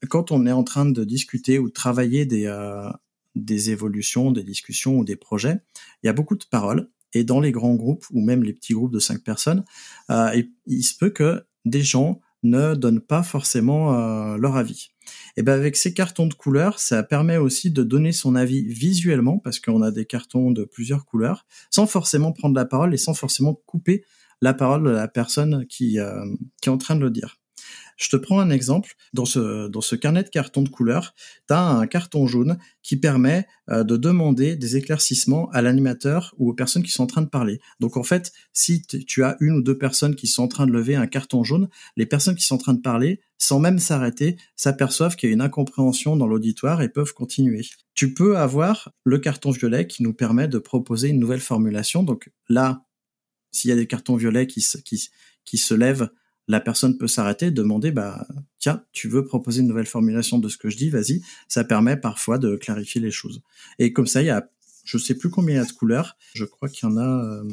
quand 0.10 0.32
on 0.32 0.45
est 0.45 0.52
en 0.52 0.63
train 0.63 0.86
de 0.86 1.04
discuter 1.04 1.60
ou 1.60 1.69
de 1.69 1.73
travailler 1.73 2.26
des, 2.26 2.47
euh, 2.47 2.89
des 3.36 3.72
évolutions, 3.72 4.32
des 4.32 4.43
discussions 4.43 4.98
ou 4.98 5.06
des 5.06 5.15
projets, 5.15 5.60
il 6.04 6.08
y 6.08 6.10
a 6.10 6.13
beaucoup 6.13 6.36
de 6.36 6.46
paroles. 6.46 6.89
Et 7.13 7.24
dans 7.24 7.39
les 7.39 7.52
grands 7.52 7.76
groupes 7.76 8.06
ou 8.12 8.22
même 8.22 8.43
les 8.43 8.54
petits 8.54 8.74
groupes 8.74 8.91
de 8.91 9.00
cinq 9.00 9.24
personnes, 9.24 9.63
euh, 10.10 10.41
il, 10.65 10.84
se 10.84 10.98
peut 10.98 11.12
que 11.12 11.46
des 11.63 11.84
gens 11.84 12.19
ne 12.41 12.74
donnent 12.74 13.02
pas 13.02 13.22
forcément 13.22 13.93
euh, 13.93 14.38
leur 14.38 14.58
avis. 14.58 14.89
Et 15.38 15.43
ben 15.43 15.54
avec 15.54 15.76
ces 15.76 15.93
cartons 15.93 16.28
de 16.28 16.34
couleurs, 16.34 16.80
ça 16.80 17.04
permet 17.04 17.38
aussi 17.38 17.72
de 17.72 17.84
donner 17.84 18.12
son 18.12 18.36
avis 18.36 18.65
visuellement 18.65 19.38
parce 19.38 19.60
qu'on 19.60 19.82
a 19.82 19.91
des 19.91 20.06
cartons 20.06 20.52
de 20.52 20.63
plusieurs 20.65 21.06
couleurs, 21.06 21.46
sans 21.69 21.86
forcément 21.86 22.32
prendre 22.32 22.56
la 22.56 22.65
parole 22.65 22.93
et 22.93 22.98
sans 22.98 23.13
forcément 23.13 23.54
couper 23.65 24.04
la 24.41 24.54
parole 24.54 24.84
de 24.84 24.89
la 24.89 25.08
personne 25.08 25.65
qui, 25.67 26.00
euh, 26.00 26.26
qui 26.62 26.69
est 26.69 26.72
en 26.72 26.78
train 26.78 26.96
de 26.96 27.02
le 27.02 27.12
dire. 27.12 27.39
Je 27.98 28.10
te 28.10 28.16
prends 28.16 28.40
un 28.40 28.50
exemple. 28.50 28.96
Dans 29.14 29.26
ce, 29.26 29.96
carnet 29.96 30.24
de 30.24 30.30
carton 30.30 30.62
de 30.62 30.70
couleur, 30.70 31.14
tu 31.48 31.54
as 31.54 31.62
un 31.62 31.88
carton 31.88 32.28
jaune 32.28 32.58
qui 32.82 32.98
permet 32.98 33.48
euh, 33.70 33.84
de 33.84 33.98
demander 33.98 34.56
des 34.56 34.78
éclaircissements 34.78 35.50
à 35.52 35.62
l'animateur 35.62 36.34
ou 36.38 36.50
aux 36.50 36.54
personnes 36.54 36.84
qui 36.84 36.92
sont 36.92 37.04
en 37.04 37.08
train 37.08 37.22
de 37.22 37.30
parler. 37.30 37.60
Donc 37.80 37.98
en 37.98 38.04
fait, 38.04 38.32
si 38.52 38.82
tu 38.82 39.24
as 39.24 39.38
une 39.40 39.58
ou 39.58 39.62
deux 39.62 39.78
personnes 39.78 40.16
qui 40.16 40.28
sont 40.28 40.44
en 40.44 40.48
train 40.48 40.66
de 40.66 40.72
lever 40.72 40.96
un 40.96 41.08
carton 41.08 41.44
jaune, 41.44 41.70
les 41.96 42.06
personnes 42.06 42.36
qui 42.36 42.46
sont 42.46 42.56
en 42.56 42.60
train 42.60 42.74
de 42.74 42.82
parler, 42.82 43.22
sans 43.38 43.60
même 43.60 43.80
s'arrêter, 43.80 44.38
s'aperçoivent 44.56 45.16
qu'il 45.16 45.30
y 45.30 45.32
a 45.32 45.36
une 45.36 45.42
incompréhension 45.42 46.16
dans 46.16 46.28
l'auditoire 46.28 46.82
et 46.82 46.90
peuvent 46.90 47.14
continuer. 47.14 47.66
Tu 47.94 48.14
peux 48.14 48.38
avoir 48.38 48.92
le 49.04 49.20
carton 49.20 49.52
violet 49.52 49.88
qui 49.88 50.04
nous 50.04 50.14
permet 50.14 50.48
de 50.48 50.58
proposer 50.58 51.10
une 51.10 51.20
nouvelle 51.20 51.42
formulation. 51.42 52.04
Donc 52.04 52.32
là, 52.50 52.86
s'il 53.52 53.70
y 53.70 53.74
a 53.74 53.76
des 53.76 53.88
cartons 53.88 54.16
violets 54.16 54.48
qui 54.48 54.62
se 54.62 55.74
lèvent, 55.74 56.10
la 56.48 56.60
personne 56.60 56.98
peut 56.98 57.08
s'arrêter 57.08 57.48
et 57.48 57.52
demander 57.52 57.92
bah 57.92 58.28
tiens 58.60 58.84
tu 58.92 59.08
veux 59.08 59.24
proposer 59.26 59.62
une 59.62 59.68
nouvelle 59.68 59.86
formulation 59.86 60.40
de 60.40 60.50
ce 60.50 60.58
que 60.58 60.70
je 60.70 60.78
dis 60.78 60.90
vas-y. 60.90 61.22
Ça 61.48 61.64
permet 61.64 61.98
parfois 61.98 62.38
de 62.38 62.56
clarifier 62.56 63.02
les 63.02 63.12
choses. 63.12 63.42
Et 63.80 63.94
comme 63.94 64.08
ça 64.08 64.22
il 64.22 64.28
y 64.28 64.32
a 64.32 64.50
je 64.84 64.98
sais 64.98 65.16
plus 65.16 65.30
combien 65.30 65.56
il 65.56 65.58
y 65.60 65.62
a 65.62 65.66
de 65.66 65.72
couleurs. 65.72 66.18
Je 66.36 66.44
crois 66.44 66.68
qu'il 66.68 66.90
y 66.90 66.92
en 66.92 66.98
a 66.98 67.24
euh, 67.24 67.48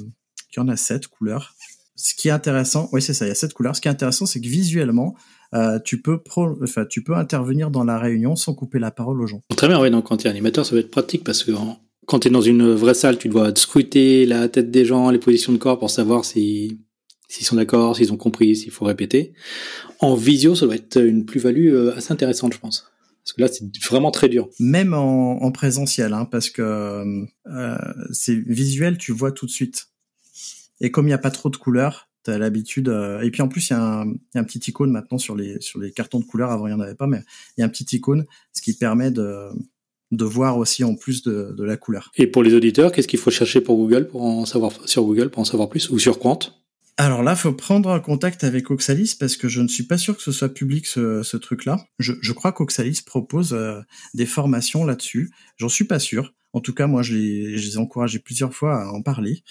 qu'il 0.50 0.60
y 0.60 0.60
en 0.60 0.68
a 0.68 0.76
sept 0.76 1.06
couleurs. 1.06 1.54
Ce 1.94 2.14
qui 2.14 2.28
est 2.28 2.32
intéressant 2.32 2.88
oui 2.92 3.02
c'est 3.02 3.14
ça 3.14 3.26
il 3.26 3.28
y 3.28 3.32
a 3.32 3.36
sept 3.36 3.54
couleurs. 3.54 3.76
Ce 3.76 3.80
qui 3.80 3.88
est 3.88 3.92
intéressant 3.92 4.26
c'est 4.26 4.40
que 4.40 4.48
visuellement 4.48 5.16
euh, 5.54 5.78
tu 5.84 6.00
peux 6.00 6.22
pro, 6.22 6.58
enfin 6.62 6.84
tu 6.84 7.02
peux 7.02 7.14
intervenir 7.14 7.70
dans 7.70 7.84
la 7.84 7.98
réunion 7.98 8.36
sans 8.36 8.54
couper 8.54 8.78
la 8.78 8.90
parole 8.90 9.20
aux 9.20 9.26
gens. 9.26 9.42
Très 9.56 9.68
bien 9.68 9.80
oui 9.80 9.90
donc 9.90 10.06
quand 10.06 10.16
tu 10.16 10.26
es 10.26 10.30
animateur 10.30 10.66
ça 10.66 10.74
va 10.74 10.80
être 10.80 10.90
pratique 10.90 11.22
parce 11.24 11.44
que 11.44 11.52
quand 12.06 12.20
tu 12.20 12.28
es 12.28 12.30
dans 12.30 12.40
une 12.40 12.72
vraie 12.72 12.94
salle 12.94 13.18
tu 13.18 13.28
dois 13.28 13.54
scruter 13.54 14.26
la 14.26 14.48
tête 14.48 14.72
des 14.72 14.84
gens 14.84 15.10
les 15.10 15.18
positions 15.18 15.52
de 15.52 15.58
corps 15.58 15.78
pour 15.78 15.90
savoir 15.90 16.24
si 16.24 16.80
s'ils 17.30 17.46
sont 17.46 17.56
d'accord, 17.56 17.96
s'ils 17.96 18.12
ont 18.12 18.16
compris, 18.16 18.56
s'il 18.56 18.72
faut 18.72 18.84
répéter. 18.84 19.32
En 20.00 20.14
visio, 20.16 20.54
ça 20.56 20.66
doit 20.66 20.74
être 20.74 21.00
une 21.00 21.24
plus-value 21.24 21.72
euh, 21.72 21.96
assez 21.96 22.12
intéressante, 22.12 22.52
je 22.52 22.58
pense. 22.58 22.90
Parce 23.22 23.32
que 23.34 23.40
là, 23.40 23.48
c'est 23.48 23.64
vraiment 23.86 24.10
très 24.10 24.28
dur. 24.28 24.48
Même 24.58 24.94
en, 24.94 25.40
en 25.42 25.52
présentiel, 25.52 26.12
hein, 26.12 26.24
parce 26.24 26.50
que 26.50 27.26
euh, 27.46 27.78
c'est 28.10 28.34
visuel, 28.34 28.98
tu 28.98 29.12
vois 29.12 29.30
tout 29.30 29.46
de 29.46 29.50
suite. 29.50 29.86
Et 30.80 30.90
comme 30.90 31.06
il 31.06 31.10
n'y 31.10 31.14
a 31.14 31.18
pas 31.18 31.30
trop 31.30 31.50
de 31.50 31.56
couleurs, 31.56 32.08
tu 32.24 32.32
as 32.32 32.38
l'habitude. 32.38 32.88
Euh, 32.88 33.20
et 33.20 33.30
puis 33.30 33.42
en 33.42 33.48
plus, 33.48 33.70
il 33.70 33.74
y, 33.74 33.76
a 33.76 34.04
un 34.34 34.44
petit 34.44 34.58
icône 34.70 34.90
maintenant 34.90 35.18
sur 35.18 35.36
les 35.36 35.60
sur 35.60 35.78
les 35.78 35.92
cartons 35.92 36.18
de 36.18 36.24
couleurs. 36.24 36.50
Avant, 36.50 36.66
il 36.66 36.70
n'y 36.70 36.76
en 36.76 36.80
avait 36.80 36.96
pas, 36.96 37.06
mais 37.06 37.20
il 37.56 37.60
y 37.60 37.62
a 37.62 37.66
un 37.66 37.68
petit 37.68 37.96
icône, 37.96 38.26
ce 38.52 38.60
qui 38.62 38.72
permet 38.72 39.12
de 39.12 39.50
de 40.10 40.24
voir 40.24 40.58
aussi 40.58 40.82
en 40.82 40.96
plus 40.96 41.22
de, 41.22 41.54
de 41.56 41.62
la 41.62 41.76
couleur. 41.76 42.10
Et 42.16 42.26
pour 42.26 42.42
les 42.42 42.54
auditeurs, 42.54 42.90
qu'est-ce 42.90 43.06
qu'il 43.06 43.20
faut 43.20 43.30
chercher 43.30 43.60
pour 43.60 43.76
Google 43.76 44.08
pour 44.08 44.24
en 44.24 44.44
savoir 44.44 44.72
sur 44.86 45.04
Google 45.04 45.30
pour 45.30 45.42
en 45.42 45.44
savoir 45.44 45.68
plus 45.68 45.88
ou 45.90 46.00
sur 46.00 46.18
Quant? 46.18 46.40
Alors 47.00 47.22
là, 47.22 47.34
faut 47.34 47.54
prendre 47.54 47.98
contact 47.98 48.44
avec 48.44 48.70
Oxalis 48.70 49.16
parce 49.18 49.36
que 49.36 49.48
je 49.48 49.62
ne 49.62 49.68
suis 49.68 49.84
pas 49.84 49.96
sûr 49.96 50.14
que 50.14 50.22
ce 50.22 50.32
soit 50.32 50.50
public 50.50 50.86
ce, 50.86 51.36
truc-là. 51.38 51.82
Je, 51.98 52.32
crois 52.32 52.52
qu'Oxalis 52.52 53.00
propose 53.06 53.54
euh, 53.54 53.80
des 54.12 54.26
formations 54.26 54.84
là-dessus. 54.84 55.30
J'en 55.56 55.70
suis 55.70 55.84
pas 55.84 55.98
sûr. 55.98 56.34
En 56.52 56.60
tout 56.60 56.74
cas, 56.74 56.86
moi, 56.86 57.02
je 57.02 57.14
les, 57.14 57.56
je 57.56 57.66
les 57.66 57.74
ai 57.74 57.78
encouragés 57.78 58.18
plusieurs 58.18 58.52
fois 58.52 58.82
à 58.82 58.88
en 58.88 59.00
parler 59.00 59.42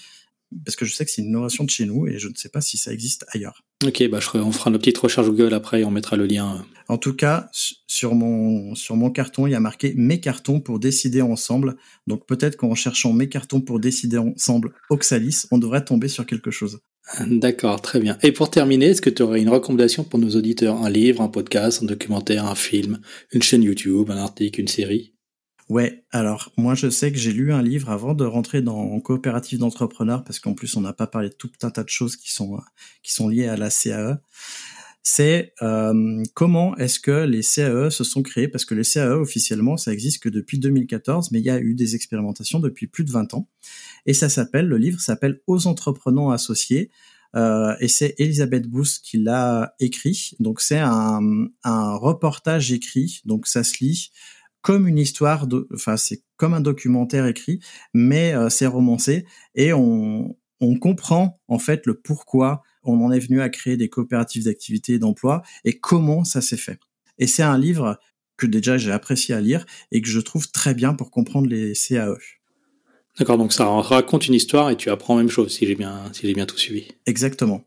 parce 0.66 0.76
que 0.76 0.86
je 0.86 0.94
sais 0.94 1.06
que 1.06 1.12
c'est 1.12 1.22
une 1.22 1.30
innovation 1.30 1.64
de 1.64 1.70
chez 1.70 1.86
nous 1.86 2.08
et 2.08 2.18
je 2.18 2.28
ne 2.28 2.34
sais 2.36 2.50
pas 2.50 2.62
si 2.62 2.78
ça 2.78 2.92
existe 2.92 3.26
ailleurs. 3.30 3.64
Ok, 3.86 4.04
bah 4.10 4.20
on 4.34 4.52
fera 4.52 4.72
une 4.72 4.78
petite 4.78 4.98
recherche 4.98 5.28
Google 5.28 5.54
après 5.54 5.82
et 5.82 5.86
on 5.86 5.92
mettra 5.92 6.18
le 6.18 6.26
lien. 6.26 6.66
En 6.88 6.98
tout 6.98 7.16
cas, 7.16 7.50
sur 7.88 8.16
mon, 8.16 8.76
sur 8.76 8.96
mon 8.96 9.10
carton, 9.10 9.48
il 9.48 9.52
y 9.52 9.56
a 9.56 9.60
marqué 9.60 9.94
mes 9.96 10.20
cartons 10.20 10.60
pour 10.60 10.80
décider 10.80 11.22
ensemble. 11.22 11.78
Donc 12.08 12.26
peut-être 12.26 12.58
qu'en 12.58 12.76
cherchant 12.76 13.14
mes 13.14 13.30
cartons 13.30 13.62
pour 13.62 13.80
décider 13.80 14.18
ensemble 14.18 14.74
Oxalis, 14.90 15.46
on 15.52 15.60
devrait 15.60 15.86
tomber 15.86 16.08
sur 16.08 16.26
quelque 16.26 16.52
chose. 16.52 16.80
D'accord, 17.26 17.82
très 17.82 18.00
bien. 18.00 18.18
Et 18.22 18.32
pour 18.32 18.52
terminer, 18.52 18.88
est-ce 18.88 19.02
que 19.02 19.10
tu 19.10 19.24
aurais 19.24 19.42
une 19.42 19.50
recommandation 19.50 20.04
pour 20.04 20.20
nos 20.20 20.36
auditeurs? 20.36 20.84
Un 20.84 20.90
livre, 20.90 21.22
un 21.22 21.28
podcast, 21.28 21.82
un 21.82 21.86
documentaire, 21.86 22.46
un 22.46 22.56
film, 22.56 23.00
une 23.32 23.42
chaîne 23.42 23.64
YouTube, 23.64 24.12
un 24.12 24.18
article, 24.18 24.62
une 24.62 24.68
série? 24.68 25.14
Ouais, 25.70 26.04
alors 26.12 26.52
moi 26.58 26.74
je 26.74 26.90
sais 26.90 27.12
que 27.12 27.20
j'ai 27.20 27.32
lu 27.32 27.54
un 27.54 27.62
livre 27.62 27.92
avant 27.92 28.16
de 28.16 28.26
rentrer 28.26 28.64
dans 28.64 29.00
coopérative 29.02 29.60
d'entrepreneurs 29.60 30.24
parce 30.24 30.40
qu'en 30.40 30.54
plus 30.56 30.76
on 30.76 30.82
n'a 30.82 30.94
pas 30.94 31.06
parlé 31.06 31.30
de 31.30 31.36
tout 31.36 31.52
un 31.62 31.70
tas 31.70 31.84
de 31.84 31.90
choses 31.90 32.16
qui 32.16 32.34
sont 32.34 32.60
qui 33.04 33.14
sont 33.14 33.28
liées 33.28 33.48
à 33.48 33.56
la 33.56 33.70
CAE. 33.70 34.18
C'est 35.02 35.54
euh, 35.62 36.24
comment 36.34 36.76
est-ce 36.78 37.00
que 37.00 37.26
les 37.26 37.42
CAE 37.42 37.90
se 37.90 38.04
sont 38.04 38.22
créés? 38.22 38.48
Parce 38.48 38.66
que 38.66 38.76
les 38.76 38.84
CAE 38.84 39.18
officiellement 39.18 39.78
ça 39.78 39.94
existe 39.94 40.22
que 40.22 40.30
depuis 40.30 40.60
2014 40.60 41.32
mais 41.32 41.40
il 41.40 41.46
y 41.46 41.50
a 41.50 41.60
eu 41.60 41.74
des 41.74 41.96
expérimentations 41.96 42.60
depuis 42.60 42.88
plus 42.88 43.06
de 43.06 43.12
20 43.12 43.34
ans 43.34 43.48
et 44.06 44.14
ça 44.14 44.30
s'appelle, 44.30 44.68
le 44.68 44.78
livre 44.78 45.00
s'appelle 45.00 45.42
Aux 45.48 45.68
entrepreneurs 45.68 46.32
associés. 46.32 46.90
Euh, 47.36 47.76
et 47.80 47.88
c'est 47.88 48.16
Elisabeth 48.18 48.68
Booth 48.68 49.02
qui 49.04 49.20
l'a 49.20 49.76
écrit. 49.80 50.32
Donc 50.40 50.62
c'est 50.62 50.80
un, 50.80 51.22
un 51.64 51.96
reportage 51.96 52.72
écrit, 52.72 53.22
donc 53.26 53.46
ça 53.46 53.64
se 53.64 53.84
lit 53.84 54.12
comme 54.62 54.88
une 54.88 54.98
histoire, 54.98 55.48
de, 55.48 55.68
enfin 55.74 55.96
c'est 55.96 56.24
comme 56.38 56.54
un 56.54 56.62
documentaire 56.62 57.26
écrit, 57.26 57.60
mais 57.94 58.34
euh, 58.34 58.50
c'est 58.50 58.66
romancé 58.66 59.26
et 59.56 59.74
on, 59.74 60.36
on 60.60 60.78
comprend 60.78 61.40
en 61.48 61.60
fait 61.60 61.86
le 61.86 62.00
pourquoi 62.00 62.64
on 62.90 63.06
en 63.06 63.12
est 63.12 63.20
venu 63.20 63.42
à 63.42 63.50
créer 63.50 63.78
des 63.78 63.90
coopératives 63.90 64.46
d'activité 64.46 64.94
et 64.94 65.00
d'emploi 65.00 65.42
et 65.66 65.80
comment 65.80 66.24
ça 66.24 66.42
s'est 66.42 66.58
fait. 66.58 66.80
Et 67.18 67.28
c'est 67.28 67.44
un 67.44 67.58
livre 67.58 68.00
que 68.38 68.48
déjà 68.48 68.78
j'ai 68.78 68.92
apprécié 68.92 69.36
à 69.36 69.42
lire 69.42 69.66
et 69.92 70.02
que 70.02 70.08
je 70.08 70.20
trouve 70.20 70.50
très 70.52 70.74
bien 70.74 70.94
pour 70.94 71.12
comprendre 71.12 71.48
les 71.48 71.74
CAE. 71.74 72.18
D'accord, 73.18 73.38
donc 73.38 73.52
ça 73.52 73.66
raconte 73.66 74.28
une 74.28 74.34
histoire 74.34 74.70
et 74.70 74.78
tu 74.78 74.90
apprends 74.90 75.18
même 75.18 75.30
chose 75.30 75.54
si 75.54 75.68
j'ai 75.68 75.76
bien, 75.76 76.04
si 76.14 76.26
j'ai 76.26 76.34
bien 76.34 76.46
tout 76.46 76.58
suivi. 76.58 76.88
Exactement. 77.06 77.66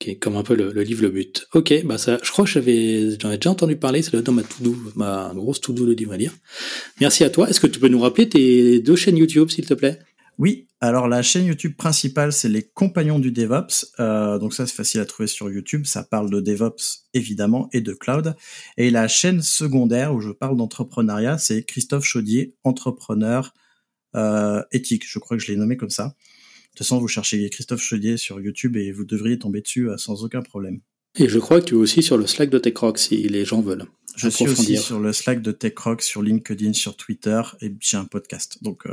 Ok, 0.00 0.18
comme 0.20 0.36
un 0.36 0.42
peu 0.42 0.54
le, 0.54 0.70
livre 0.82 1.02
Le 1.02 1.08
But. 1.08 1.46
Ok, 1.54 1.84
bah 1.84 1.98
ça, 1.98 2.18
je 2.22 2.30
crois 2.30 2.44
que 2.44 2.50
j'avais, 2.50 3.16
j'en 3.20 3.30
ai 3.30 3.36
déjà 3.36 3.50
entendu 3.50 3.76
parler, 3.76 4.02
c'est 4.02 4.16
dans 4.16 4.32
ma 4.32 4.42
to-do, 4.42 4.76
ma 4.94 5.32
grosse 5.34 5.60
to-do 5.60 5.86
de 5.86 5.92
livre 5.92 6.12
à 6.12 6.16
lire. 6.16 6.32
Merci 7.00 7.24
à 7.24 7.30
toi. 7.30 7.48
Est-ce 7.48 7.60
que 7.60 7.66
tu 7.66 7.80
peux 7.80 7.88
nous 7.88 8.00
rappeler 8.00 8.28
tes 8.28 8.80
deux 8.80 8.96
chaînes 8.96 9.16
YouTube, 9.16 9.50
s'il 9.50 9.66
te 9.66 9.74
plaît? 9.74 9.98
Oui, 10.38 10.66
alors 10.84 11.08
la 11.08 11.22
chaîne 11.22 11.46
YouTube 11.46 11.76
principale, 11.76 12.30
c'est 12.30 12.50
les 12.50 12.62
Compagnons 12.62 13.18
du 13.18 13.32
DevOps. 13.32 13.86
Euh, 14.00 14.38
donc 14.38 14.52
ça, 14.52 14.66
c'est 14.66 14.74
facile 14.74 15.00
à 15.00 15.06
trouver 15.06 15.26
sur 15.26 15.50
YouTube. 15.50 15.86
Ça 15.86 16.02
parle 16.02 16.28
de 16.28 16.40
DevOps 16.40 17.06
évidemment 17.14 17.70
et 17.72 17.80
de 17.80 17.94
cloud. 17.94 18.36
Et 18.76 18.90
la 18.90 19.08
chaîne 19.08 19.40
secondaire 19.40 20.14
où 20.14 20.20
je 20.20 20.30
parle 20.30 20.58
d'entrepreneuriat, 20.58 21.38
c'est 21.38 21.62
Christophe 21.62 22.04
Chaudier, 22.04 22.54
entrepreneur 22.64 23.54
euh, 24.14 24.62
éthique. 24.72 25.04
Je 25.08 25.18
crois 25.18 25.38
que 25.38 25.42
je 25.42 25.50
l'ai 25.50 25.56
nommé 25.56 25.78
comme 25.78 25.88
ça. 25.88 26.04
De 26.04 26.10
toute 26.70 26.78
façon, 26.80 26.98
vous 26.98 27.08
cherchez 27.08 27.48
Christophe 27.48 27.80
Chaudier 27.80 28.18
sur 28.18 28.38
YouTube 28.38 28.76
et 28.76 28.92
vous 28.92 29.06
devriez 29.06 29.38
tomber 29.38 29.62
dessus 29.62 29.88
euh, 29.88 29.96
sans 29.96 30.22
aucun 30.22 30.42
problème. 30.42 30.80
Et 31.16 31.30
je 31.30 31.38
crois 31.38 31.60
que 31.60 31.66
tu 31.66 31.74
es 31.74 31.78
aussi 31.78 32.02
sur 32.02 32.18
le 32.18 32.26
Slack 32.26 32.50
de 32.50 32.58
TechRock 32.58 32.98
si 32.98 33.16
les 33.26 33.46
gens 33.46 33.62
veulent. 33.62 33.86
Je 34.16 34.28
suis 34.28 34.48
aussi 34.48 34.76
sur 34.76 35.00
le 35.00 35.14
Slack 35.14 35.40
de 35.40 35.50
TechRock, 35.50 36.02
sur 36.02 36.20
LinkedIn, 36.20 36.74
sur 36.74 36.94
Twitter 36.94 37.40
et 37.62 37.72
j'ai 37.80 37.96
un 37.96 38.04
podcast. 38.04 38.58
Donc, 38.62 38.86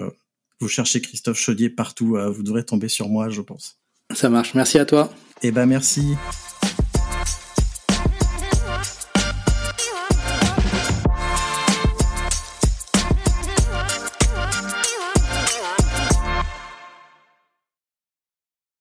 vous 0.62 0.70
cherchez 0.70 1.02
Christophe 1.02 1.38
Chaudier 1.38 1.70
partout, 1.70 2.18
vous 2.34 2.44
devrez 2.44 2.64
tomber 2.64 2.88
sur 2.88 3.10
moi, 3.10 3.30
je 3.30 3.42
pense. 3.42 3.80
Ça 4.14 4.30
marche. 4.30 4.54
Merci 4.54 4.80
à 4.80 4.86
toi. 4.86 5.12
Eh 5.42 5.52
ben, 5.52 5.66
merci. 5.66 6.16